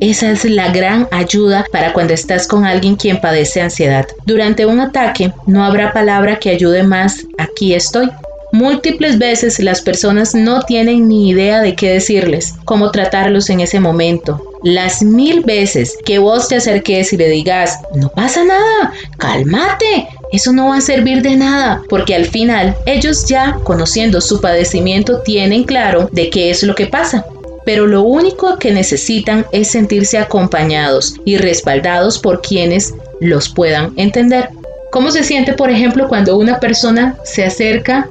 Esa 0.00 0.32
es 0.32 0.44
la 0.44 0.72
gran 0.72 1.06
ayuda 1.12 1.64
para 1.70 1.92
cuando 1.92 2.12
estás 2.12 2.48
con 2.48 2.64
alguien 2.64 2.96
quien 2.96 3.20
padece 3.20 3.60
ansiedad. 3.60 4.04
Durante 4.26 4.66
un 4.66 4.80
ataque 4.80 5.32
no 5.46 5.64
habrá 5.64 5.92
palabra 5.92 6.40
que 6.40 6.50
ayude 6.50 6.82
más 6.82 7.24
aquí 7.38 7.72
estoy. 7.72 8.10
Múltiples 8.50 9.16
veces 9.18 9.60
las 9.60 9.80
personas 9.80 10.34
no 10.34 10.62
tienen 10.62 11.06
ni 11.06 11.30
idea 11.30 11.60
de 11.60 11.76
qué 11.76 11.90
decirles, 11.90 12.54
cómo 12.64 12.90
tratarlos 12.90 13.48
en 13.48 13.60
ese 13.60 13.78
momento. 13.78 14.42
Las 14.64 15.02
mil 15.02 15.42
veces 15.42 15.96
que 16.04 16.18
vos 16.18 16.48
te 16.48 16.56
acerques 16.56 17.12
y 17.12 17.16
le 17.16 17.28
digas, 17.28 17.78
no 17.94 18.08
pasa 18.08 18.44
nada, 18.44 18.92
cálmate, 19.18 20.08
eso 20.32 20.52
no 20.52 20.68
va 20.68 20.78
a 20.78 20.80
servir 20.80 21.22
de 21.22 21.36
nada, 21.36 21.82
porque 21.88 22.14
al 22.14 22.24
final 22.26 22.76
ellos 22.86 23.26
ya, 23.26 23.58
conociendo 23.64 24.20
su 24.20 24.40
padecimiento, 24.40 25.20
tienen 25.20 25.64
claro 25.64 26.08
de 26.12 26.30
qué 26.30 26.50
es 26.50 26.62
lo 26.62 26.74
que 26.74 26.86
pasa 26.86 27.24
pero 27.64 27.86
lo 27.86 28.02
único 28.02 28.58
que 28.58 28.72
necesitan 28.72 29.46
es 29.52 29.70
sentirse 29.70 30.18
acompañados 30.18 31.16
y 31.24 31.38
respaldados 31.38 32.18
por 32.18 32.42
quienes 32.42 32.94
los 33.20 33.48
puedan 33.48 33.92
entender. 33.96 34.50
¿Cómo 34.90 35.10
se 35.10 35.24
siente, 35.24 35.54
por 35.54 35.70
ejemplo, 35.70 36.08
cuando 36.08 36.36
una 36.36 36.60
persona 36.60 37.16
se 37.24 37.44
acerca 37.44 38.08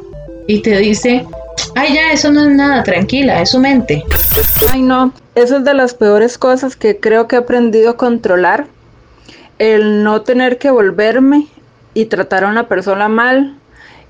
y 0.47 0.62
te 0.62 0.78
dice, 0.78 1.26
ay 1.76 1.93
ya, 1.93 2.12
eso 2.12 2.32
no 2.32 2.41
es 2.41 2.49
nada, 2.49 2.84
tranquila, 2.84 3.41
es 3.41 3.52
su 3.52 3.60
mente? 3.60 4.04
Ay 4.69 4.82
no, 4.82 5.13
eso 5.36 5.58
es 5.58 5.63
de 5.63 5.73
las 5.73 5.93
peores 5.93 6.38
cosas 6.38 6.76
que 6.76 6.99
creo 6.99 7.28
que 7.28 7.36
he 7.36 7.39
aprendido 7.39 7.91
a 7.91 7.97
controlar. 7.97 8.67
El 9.60 10.04
no 10.04 10.23
tener 10.23 10.58
que 10.58 10.71
volverme 10.71 11.47
y 11.93 12.06
tratar 12.06 12.43
a 12.43 12.49
una 12.49 12.67
persona 12.67 13.08
mal 13.08 13.56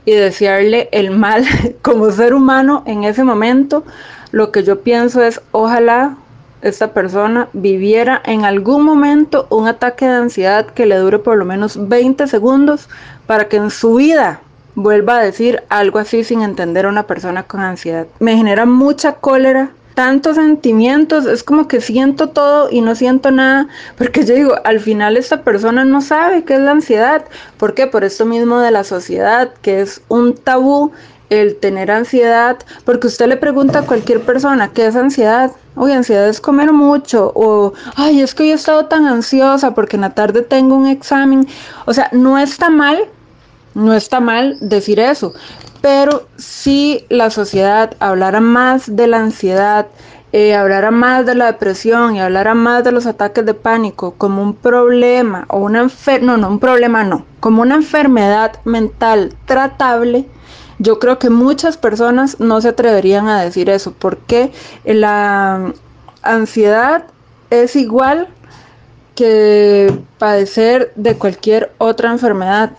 y 0.06 0.12
desearle 0.14 0.90
el 0.92 1.12
mal 1.12 1.46
como 1.82 2.12
ser 2.12 2.34
humano 2.34 2.84
en 2.86 3.04
ese 3.04 3.24
momento. 3.24 3.84
Lo 4.32 4.52
que 4.52 4.64
yo 4.64 4.82
pienso 4.82 5.22
es, 5.22 5.42
ojalá 5.52 6.18
esta 6.62 6.94
persona 6.94 7.50
viviera 7.54 8.22
en 8.26 8.46
algún 8.46 8.84
momento 8.84 9.48
un 9.50 9.68
ataque 9.68 10.08
de 10.08 10.16
ansiedad 10.16 10.66
que 10.68 10.86
le 10.86 10.96
dure 10.96 11.20
por 11.20 11.38
lo 11.38 11.46
menos 11.46 11.90
20 11.90 12.26
segundos 12.28 12.88
para 13.28 13.50
que 13.50 13.58
en 13.58 13.70
su 13.70 13.96
vida 13.96 14.40
vuelva 14.76 15.18
a 15.18 15.24
decir 15.24 15.62
algo 15.70 16.00
así 16.00 16.24
sin 16.24 16.42
entender 16.42 16.86
a 16.86 16.90
una 16.90 17.04
persona 17.04 17.44
con 17.44 17.60
ansiedad. 17.62 18.08
Me 18.20 18.38
genera 18.38 18.66
mucha 18.66 19.16
cólera 19.16 19.72
tantos 19.94 20.36
sentimientos, 20.36 21.26
es 21.26 21.44
como 21.44 21.68
que 21.68 21.82
siento 21.82 22.30
todo 22.30 22.70
y 22.72 22.82
no 22.82 22.96
siento 22.96 23.32
nada, 23.32 23.68
porque 23.98 24.26
yo 24.26 24.36
digo, 24.36 24.56
al 24.64 24.80
final 24.80 25.18
esta 25.18 25.44
persona 25.44 25.86
no 25.86 26.02
sabe 26.02 26.44
qué 26.44 26.56
es 26.56 26.62
la 26.62 26.72
ansiedad. 26.72 27.26
¿Por 27.58 27.74
qué? 27.74 27.88
Por 27.88 28.04
esto 28.04 28.26
mismo 28.26 28.60
de 28.60 28.72
la 28.72 28.84
sociedad, 28.84 29.54
que 29.62 29.82
es 29.82 30.02
un 30.10 30.36
tabú 30.36 30.92
el 31.30 31.56
tener 31.56 31.90
ansiedad, 31.90 32.58
porque 32.86 33.08
usted 33.08 33.28
le 33.28 33.38
pregunta 33.38 33.80
a 33.80 33.86
cualquier 33.86 34.22
persona 34.22 34.72
qué 34.72 34.88
es 34.88 34.96
ansiedad. 34.96 35.52
Uy, 35.76 35.92
ansiedad 35.92 36.28
es 36.30 36.40
comer 36.40 36.72
mucho, 36.72 37.32
o 37.34 37.74
ay, 37.96 38.22
es 38.22 38.36
que 38.36 38.44
hoy 38.44 38.52
he 38.52 38.54
estado 38.54 38.86
tan 38.86 39.08
ansiosa 39.08 39.74
porque 39.74 39.96
en 39.96 40.02
la 40.02 40.12
tarde 40.12 40.44
tengo 40.44 40.76
un 40.76 40.88
examen. 40.88 41.48
O 41.86 41.94
sea, 41.94 42.10
no 42.12 42.38
está 42.38 42.70
mal, 42.70 43.06
no 43.74 43.94
está 43.94 44.20
mal 44.20 44.58
decir 44.62 45.00
eso, 45.00 45.34
pero 45.84 46.30
si 46.38 47.06
la 47.10 47.30
sociedad 47.30 47.98
hablara 48.00 48.40
más 48.40 48.96
de 48.96 49.06
la 49.06 49.18
ansiedad, 49.18 49.88
eh, 50.32 50.56
hablara 50.56 50.92
más 50.92 51.26
de 51.26 51.36
la 51.36 51.48
depresión 51.48 52.16
y 52.16 52.22
hablara 52.22 52.54
más 52.54 52.86
de 52.86 52.94
los 52.94 53.06
ataques 53.06 53.46
de 53.46 53.54
pánico 53.54 54.14
como 54.14 54.42
un 54.42 54.56
problema 54.56 55.44
o 55.50 55.58
una 55.58 55.82
enfermedad, 55.82 56.26
no, 56.26 56.38
no, 56.38 56.48
un 56.48 56.60
problema 56.60 57.04
no, 57.04 57.26
como 57.42 57.64
una 57.64 57.76
enfermedad 57.76 58.62
mental 58.64 59.36
tratable, 59.46 60.26
yo 60.80 61.00
creo 61.00 61.20
que 61.20 61.30
muchas 61.30 61.76
personas 61.76 62.40
no 62.40 62.62
se 62.62 62.70
atreverían 62.70 63.28
a 63.28 63.42
decir 63.42 63.70
eso, 63.70 63.92
porque 63.92 64.54
la 64.86 65.74
ansiedad 66.22 67.08
es 67.50 67.76
igual 67.76 68.30
que 69.16 69.94
padecer 70.18 70.94
de 70.96 71.18
cualquier 71.18 71.74
otra 71.78 72.10
enfermedad. 72.10 72.72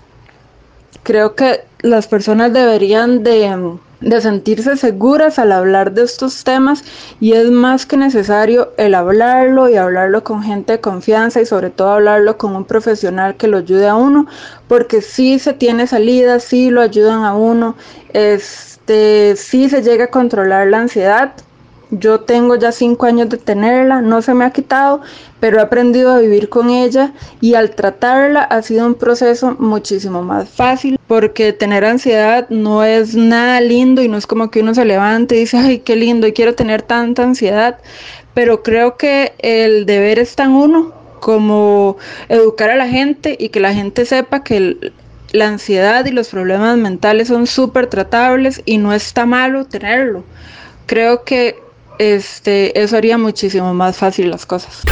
Creo 1.02 1.34
que 1.34 1.64
las 1.85 2.09
personas 2.09 2.51
deberían 2.51 3.23
de 3.23 3.77
de 4.01 4.20
sentirse 4.20 4.77
seguras 4.77 5.38
al 5.38 5.53
hablar 5.53 5.92
de 5.92 6.03
estos 6.03 6.44
temas 6.44 6.83
y 7.20 7.33
es 7.33 7.51
más 7.51 7.87
que 7.87 7.97
necesario 7.97 8.73
el 8.77 8.94
hablarlo 8.94 9.68
y 9.68 9.77
hablarlo 9.77 10.25
con 10.25 10.42
gente 10.42 10.73
de 10.73 10.81
confianza 10.81 11.40
y 11.40 11.47
sobre 11.47 11.70
todo 11.70 11.90
hablarlo 11.90 12.37
con 12.38 12.57
un 12.57 12.64
profesional 12.64 13.37
que 13.37 13.49
lo 13.49 13.59
ayude 13.59 13.87
a 13.87 13.97
uno 13.97 14.27
porque 14.66 15.03
si 15.03 15.38
se 15.38 15.53
tiene 15.53 15.87
salida, 15.87 16.40
si 16.40 16.70
lo 16.70 16.81
ayudan 16.81 17.25
a 17.25 17.35
uno, 17.35 17.77
este, 18.14 19.37
si 19.37 19.68
se 19.68 19.83
llega 19.83 20.05
a 20.05 20.11
controlar 20.11 20.66
la 20.68 20.81
ansiedad, 20.81 21.33
yo 21.90 22.20
tengo 22.20 22.57
ya 22.57 22.73
cinco 22.73 23.07
años 23.07 23.29
de 23.29 23.37
tenerla, 23.37 24.01
no 24.01 24.23
se 24.23 24.35
me 24.35 24.44
ha 24.44 24.51
quitado, 24.51 25.01
pero 25.40 25.59
he 25.59 25.62
aprendido 25.62 26.12
a 26.12 26.18
vivir 26.18 26.49
con 26.49 26.70
ella 26.70 27.12
y 27.40 27.55
al 27.55 27.70
tratarla 27.70 28.42
ha 28.42 28.62
sido 28.62 28.87
un 28.87 28.94
proceso 28.94 29.57
muchísimo 29.59 30.23
más 30.23 30.49
fácil 30.49 30.99
porque 31.07 31.53
tener 31.53 31.85
ansiedad 31.85 32.49
no 32.51 32.83
es 32.85 33.14
nada 33.14 33.61
lindo 33.61 34.03
y 34.03 34.09
no 34.09 34.16
es 34.16 34.27
como 34.27 34.51
que 34.51 34.61
uno 34.61 34.75
se 34.75 34.85
levante 34.85 35.37
y 35.37 35.40
dice, 35.40 35.59
ay, 35.59 35.79
qué 35.81 35.97
lindo 35.97 36.27
y 36.27 36.33
quiero 36.33 36.55
tener 36.55 36.83
tanta 36.83 37.23
ansiedad, 37.23 37.79
pero 38.33 38.62
creo 38.62 38.97
que 38.97 39.35
el 39.38 39.87
deber 39.87 40.18
está 40.18 40.44
en 40.44 40.53
uno 40.53 40.92
como 41.20 41.97
educar 42.29 42.70
a 42.70 42.77
la 42.77 42.88
gente 42.88 43.37
y 43.38 43.49
que 43.49 43.61
la 43.61 43.73
gente 43.73 44.05
sepa 44.05 44.42
que 44.42 44.92
la 45.33 45.49
ansiedad 45.49 46.05
y 46.07 46.11
los 46.11 46.29
problemas 46.29 46.77
mentales 46.77 47.29
son 47.29 47.47
súper 47.47 47.87
tratables 47.88 48.62
y 48.66 48.79
no 48.79 48.92
está 48.92 49.27
malo 49.27 49.64
tenerlo. 49.64 50.23
Creo 50.87 51.25
que 51.25 51.63
este, 51.98 52.80
eso 52.80 52.96
haría 52.96 53.18
muchísimo 53.18 53.72
más 53.74 53.96
fácil 53.96 54.30
las 54.30 54.46
cosas. 54.46 54.83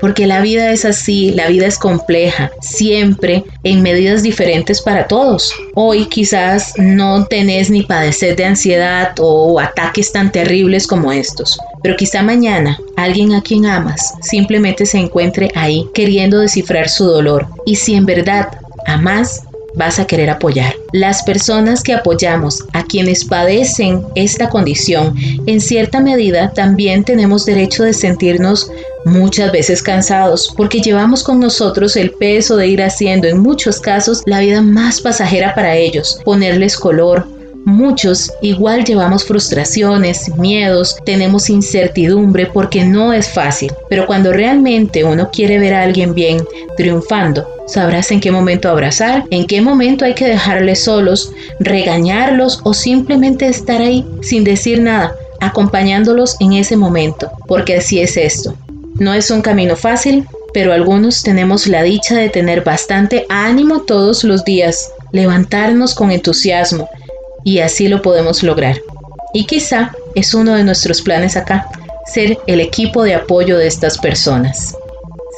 Porque 0.00 0.26
la 0.26 0.40
vida 0.40 0.72
es 0.72 0.84
así, 0.84 1.32
la 1.32 1.48
vida 1.48 1.66
es 1.66 1.78
compleja, 1.78 2.50
siempre 2.60 3.44
en 3.64 3.82
medidas 3.82 4.22
diferentes 4.22 4.80
para 4.80 5.06
todos. 5.06 5.52
Hoy 5.74 6.06
quizás 6.06 6.74
no 6.78 7.26
tenés 7.26 7.70
ni 7.70 7.82
padecer 7.82 8.36
de 8.36 8.44
ansiedad 8.44 9.14
o 9.18 9.58
ataques 9.58 10.12
tan 10.12 10.30
terribles 10.30 10.86
como 10.86 11.12
estos, 11.12 11.58
pero 11.82 11.96
quizá 11.96 12.22
mañana 12.22 12.78
alguien 12.96 13.34
a 13.34 13.42
quien 13.42 13.66
amas 13.66 14.14
simplemente 14.22 14.86
se 14.86 14.98
encuentre 14.98 15.50
ahí 15.54 15.86
queriendo 15.94 16.38
descifrar 16.38 16.88
su 16.88 17.04
dolor. 17.04 17.46
Y 17.66 17.76
si 17.76 17.94
en 17.94 18.06
verdad 18.06 18.48
amas, 18.86 19.44
vas 19.74 19.98
a 19.98 20.06
querer 20.06 20.30
apoyar. 20.30 20.74
Las 20.92 21.22
personas 21.22 21.82
que 21.82 21.92
apoyamos 21.92 22.64
a 22.72 22.82
quienes 22.82 23.26
padecen 23.26 24.06
esta 24.14 24.48
condición, 24.48 25.14
en 25.46 25.60
cierta 25.60 26.00
medida 26.00 26.50
también 26.54 27.04
tenemos 27.04 27.44
derecho 27.44 27.84
de 27.84 27.92
sentirnos 27.92 28.70
muchas 29.04 29.52
veces 29.52 29.82
cansados, 29.82 30.54
porque 30.56 30.80
llevamos 30.80 31.22
con 31.22 31.40
nosotros 31.40 31.94
el 31.96 32.12
peso 32.12 32.56
de 32.56 32.68
ir 32.68 32.82
haciendo 32.82 33.28
en 33.28 33.40
muchos 33.40 33.80
casos 33.80 34.22
la 34.24 34.40
vida 34.40 34.62
más 34.62 35.02
pasajera 35.02 35.54
para 35.54 35.76
ellos, 35.76 36.20
ponerles 36.24 36.76
color, 36.76 37.26
Muchos 37.68 38.32
igual 38.40 38.82
llevamos 38.82 39.26
frustraciones, 39.26 40.34
miedos, 40.36 40.96
tenemos 41.04 41.50
incertidumbre 41.50 42.46
porque 42.46 42.82
no 42.82 43.12
es 43.12 43.28
fácil, 43.28 43.70
pero 43.90 44.06
cuando 44.06 44.32
realmente 44.32 45.04
uno 45.04 45.30
quiere 45.30 45.58
ver 45.58 45.74
a 45.74 45.82
alguien 45.82 46.14
bien, 46.14 46.42
triunfando, 46.78 47.46
sabrás 47.66 48.10
en 48.10 48.20
qué 48.20 48.30
momento 48.30 48.70
abrazar, 48.70 49.26
en 49.30 49.46
qué 49.46 49.60
momento 49.60 50.06
hay 50.06 50.14
que 50.14 50.26
dejarles 50.26 50.84
solos, 50.84 51.30
regañarlos 51.60 52.62
o 52.64 52.72
simplemente 52.72 53.46
estar 53.46 53.82
ahí 53.82 54.02
sin 54.22 54.44
decir 54.44 54.80
nada, 54.80 55.14
acompañándolos 55.38 56.36
en 56.40 56.54
ese 56.54 56.74
momento, 56.74 57.30
porque 57.46 57.76
así 57.76 58.00
es 58.00 58.16
esto. 58.16 58.54
No 58.94 59.12
es 59.12 59.30
un 59.30 59.42
camino 59.42 59.76
fácil, 59.76 60.26
pero 60.54 60.72
algunos 60.72 61.22
tenemos 61.22 61.66
la 61.66 61.82
dicha 61.82 62.16
de 62.16 62.30
tener 62.30 62.64
bastante 62.64 63.26
ánimo 63.28 63.82
todos 63.82 64.24
los 64.24 64.42
días, 64.42 64.90
levantarnos 65.12 65.94
con 65.94 66.10
entusiasmo, 66.10 66.88
y 67.48 67.60
así 67.60 67.88
lo 67.88 68.02
podemos 68.02 68.42
lograr. 68.42 68.76
Y 69.32 69.46
quizá 69.46 69.92
es 70.14 70.34
uno 70.34 70.54
de 70.54 70.64
nuestros 70.64 71.00
planes 71.00 71.34
acá, 71.34 71.66
ser 72.04 72.36
el 72.46 72.60
equipo 72.60 73.02
de 73.02 73.14
apoyo 73.14 73.56
de 73.56 73.66
estas 73.66 73.96
personas. 73.96 74.76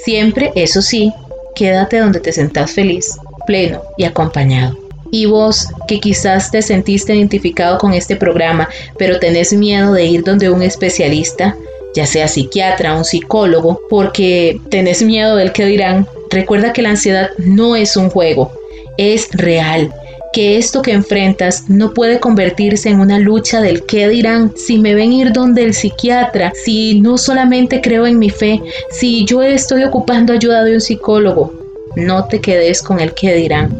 Siempre, 0.04 0.50
eso 0.56 0.82
sí, 0.82 1.12
quédate 1.54 1.98
donde 1.98 2.18
te 2.18 2.32
sentás 2.32 2.72
feliz, 2.72 3.16
pleno 3.46 3.80
y 3.96 4.04
acompañado. 4.04 4.76
Y 5.12 5.26
vos, 5.26 5.68
que 5.86 6.00
quizás 6.00 6.50
te 6.50 6.62
sentiste 6.62 7.14
identificado 7.14 7.78
con 7.78 7.92
este 7.92 8.16
programa, 8.16 8.68
pero 8.98 9.20
tenés 9.20 9.52
miedo 9.52 9.92
de 9.92 10.06
ir 10.06 10.24
donde 10.24 10.50
un 10.50 10.62
especialista, 10.62 11.56
ya 11.94 12.06
sea 12.06 12.26
psiquiatra 12.26 12.96
un 12.96 13.04
psicólogo, 13.04 13.80
porque 13.88 14.60
tenés 14.68 15.00
miedo 15.00 15.36
del 15.36 15.52
que 15.52 15.64
dirán, 15.64 16.08
recuerda 16.30 16.72
que 16.72 16.82
la 16.82 16.90
ansiedad 16.90 17.30
no 17.38 17.76
es 17.76 17.96
un 17.96 18.10
juego, 18.10 18.50
es 18.98 19.28
real 19.30 19.92
que 20.32 20.56
esto 20.56 20.82
que 20.82 20.92
enfrentas 20.92 21.68
no 21.68 21.92
puede 21.92 22.20
convertirse 22.20 22.88
en 22.88 23.00
una 23.00 23.18
lucha 23.18 23.60
del 23.60 23.84
qué 23.84 24.08
dirán, 24.08 24.52
si 24.56 24.78
me 24.78 24.94
ven 24.94 25.12
ir 25.12 25.32
donde 25.32 25.64
el 25.64 25.74
psiquiatra, 25.74 26.52
si 26.64 27.00
no 27.00 27.18
solamente 27.18 27.80
creo 27.80 28.06
en 28.06 28.18
mi 28.18 28.30
fe, 28.30 28.60
si 28.90 29.24
yo 29.24 29.42
estoy 29.42 29.82
ocupando 29.82 30.32
ayuda 30.32 30.64
de 30.64 30.74
un 30.74 30.80
psicólogo. 30.80 31.52
No 31.96 32.26
te 32.26 32.40
quedes 32.40 32.82
con 32.82 33.00
el 33.00 33.12
qué 33.14 33.34
dirán. 33.34 33.76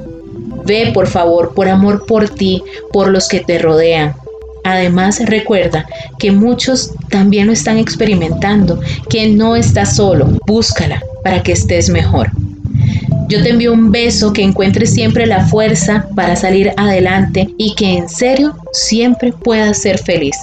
Ve, 0.67 0.91
por 0.93 1.07
favor, 1.07 1.55
por 1.55 1.69
amor 1.69 2.05
por 2.07 2.29
ti, 2.29 2.63
por 2.93 3.09
los 3.09 3.29
que 3.29 3.41
te 3.41 3.59
rodean. 3.59 4.15
Además, 4.65 5.21
recuerda 5.25 5.87
que 6.19 6.33
muchos 6.33 6.93
también 7.09 7.47
lo 7.47 7.53
están 7.53 7.79
experimentando, 7.79 8.81
que 9.09 9.29
no 9.29 9.57
estás 9.57 9.97
solo, 9.97 10.29
búscala 10.47 11.03
para 11.23 11.43
que 11.43 11.53
estés 11.53 11.89
mejor. 11.89 12.31
Yo 13.31 13.41
te 13.45 13.51
envío 13.51 13.73
un 13.73 13.93
beso, 13.93 14.33
que 14.33 14.43
encuentres 14.43 14.93
siempre 14.93 15.25
la 15.25 15.47
fuerza 15.47 16.09
para 16.17 16.35
salir 16.35 16.73
adelante 16.77 17.49
y 17.59 17.77
que 17.77 17.99
en 17.99 18.09
serio 18.09 18.57
siempre 18.73 19.33
puedas 19.33 19.81
ser 19.81 19.99
feliz. 19.99 20.37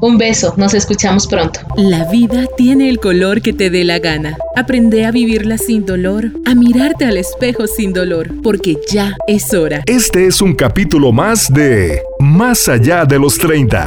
Un 0.00 0.18
beso, 0.18 0.54
nos 0.56 0.72
escuchamos 0.72 1.26
pronto. 1.26 1.58
La 1.76 2.08
vida 2.08 2.44
tiene 2.56 2.88
el 2.88 3.00
color 3.00 3.42
que 3.42 3.52
te 3.52 3.70
dé 3.70 3.82
la 3.82 3.98
gana. 3.98 4.36
Aprende 4.54 5.04
a 5.04 5.10
vivirla 5.10 5.58
sin 5.58 5.84
dolor, 5.84 6.30
a 6.46 6.54
mirarte 6.54 7.06
al 7.06 7.16
espejo 7.16 7.66
sin 7.66 7.92
dolor, 7.92 8.30
porque 8.44 8.76
ya 8.88 9.16
es 9.26 9.52
hora. 9.52 9.82
Este 9.86 10.28
es 10.28 10.40
un 10.40 10.54
capítulo 10.54 11.10
más 11.10 11.52
de 11.52 12.00
Más 12.20 12.68
allá 12.68 13.04
de 13.04 13.18
los 13.18 13.36
30. 13.38 13.84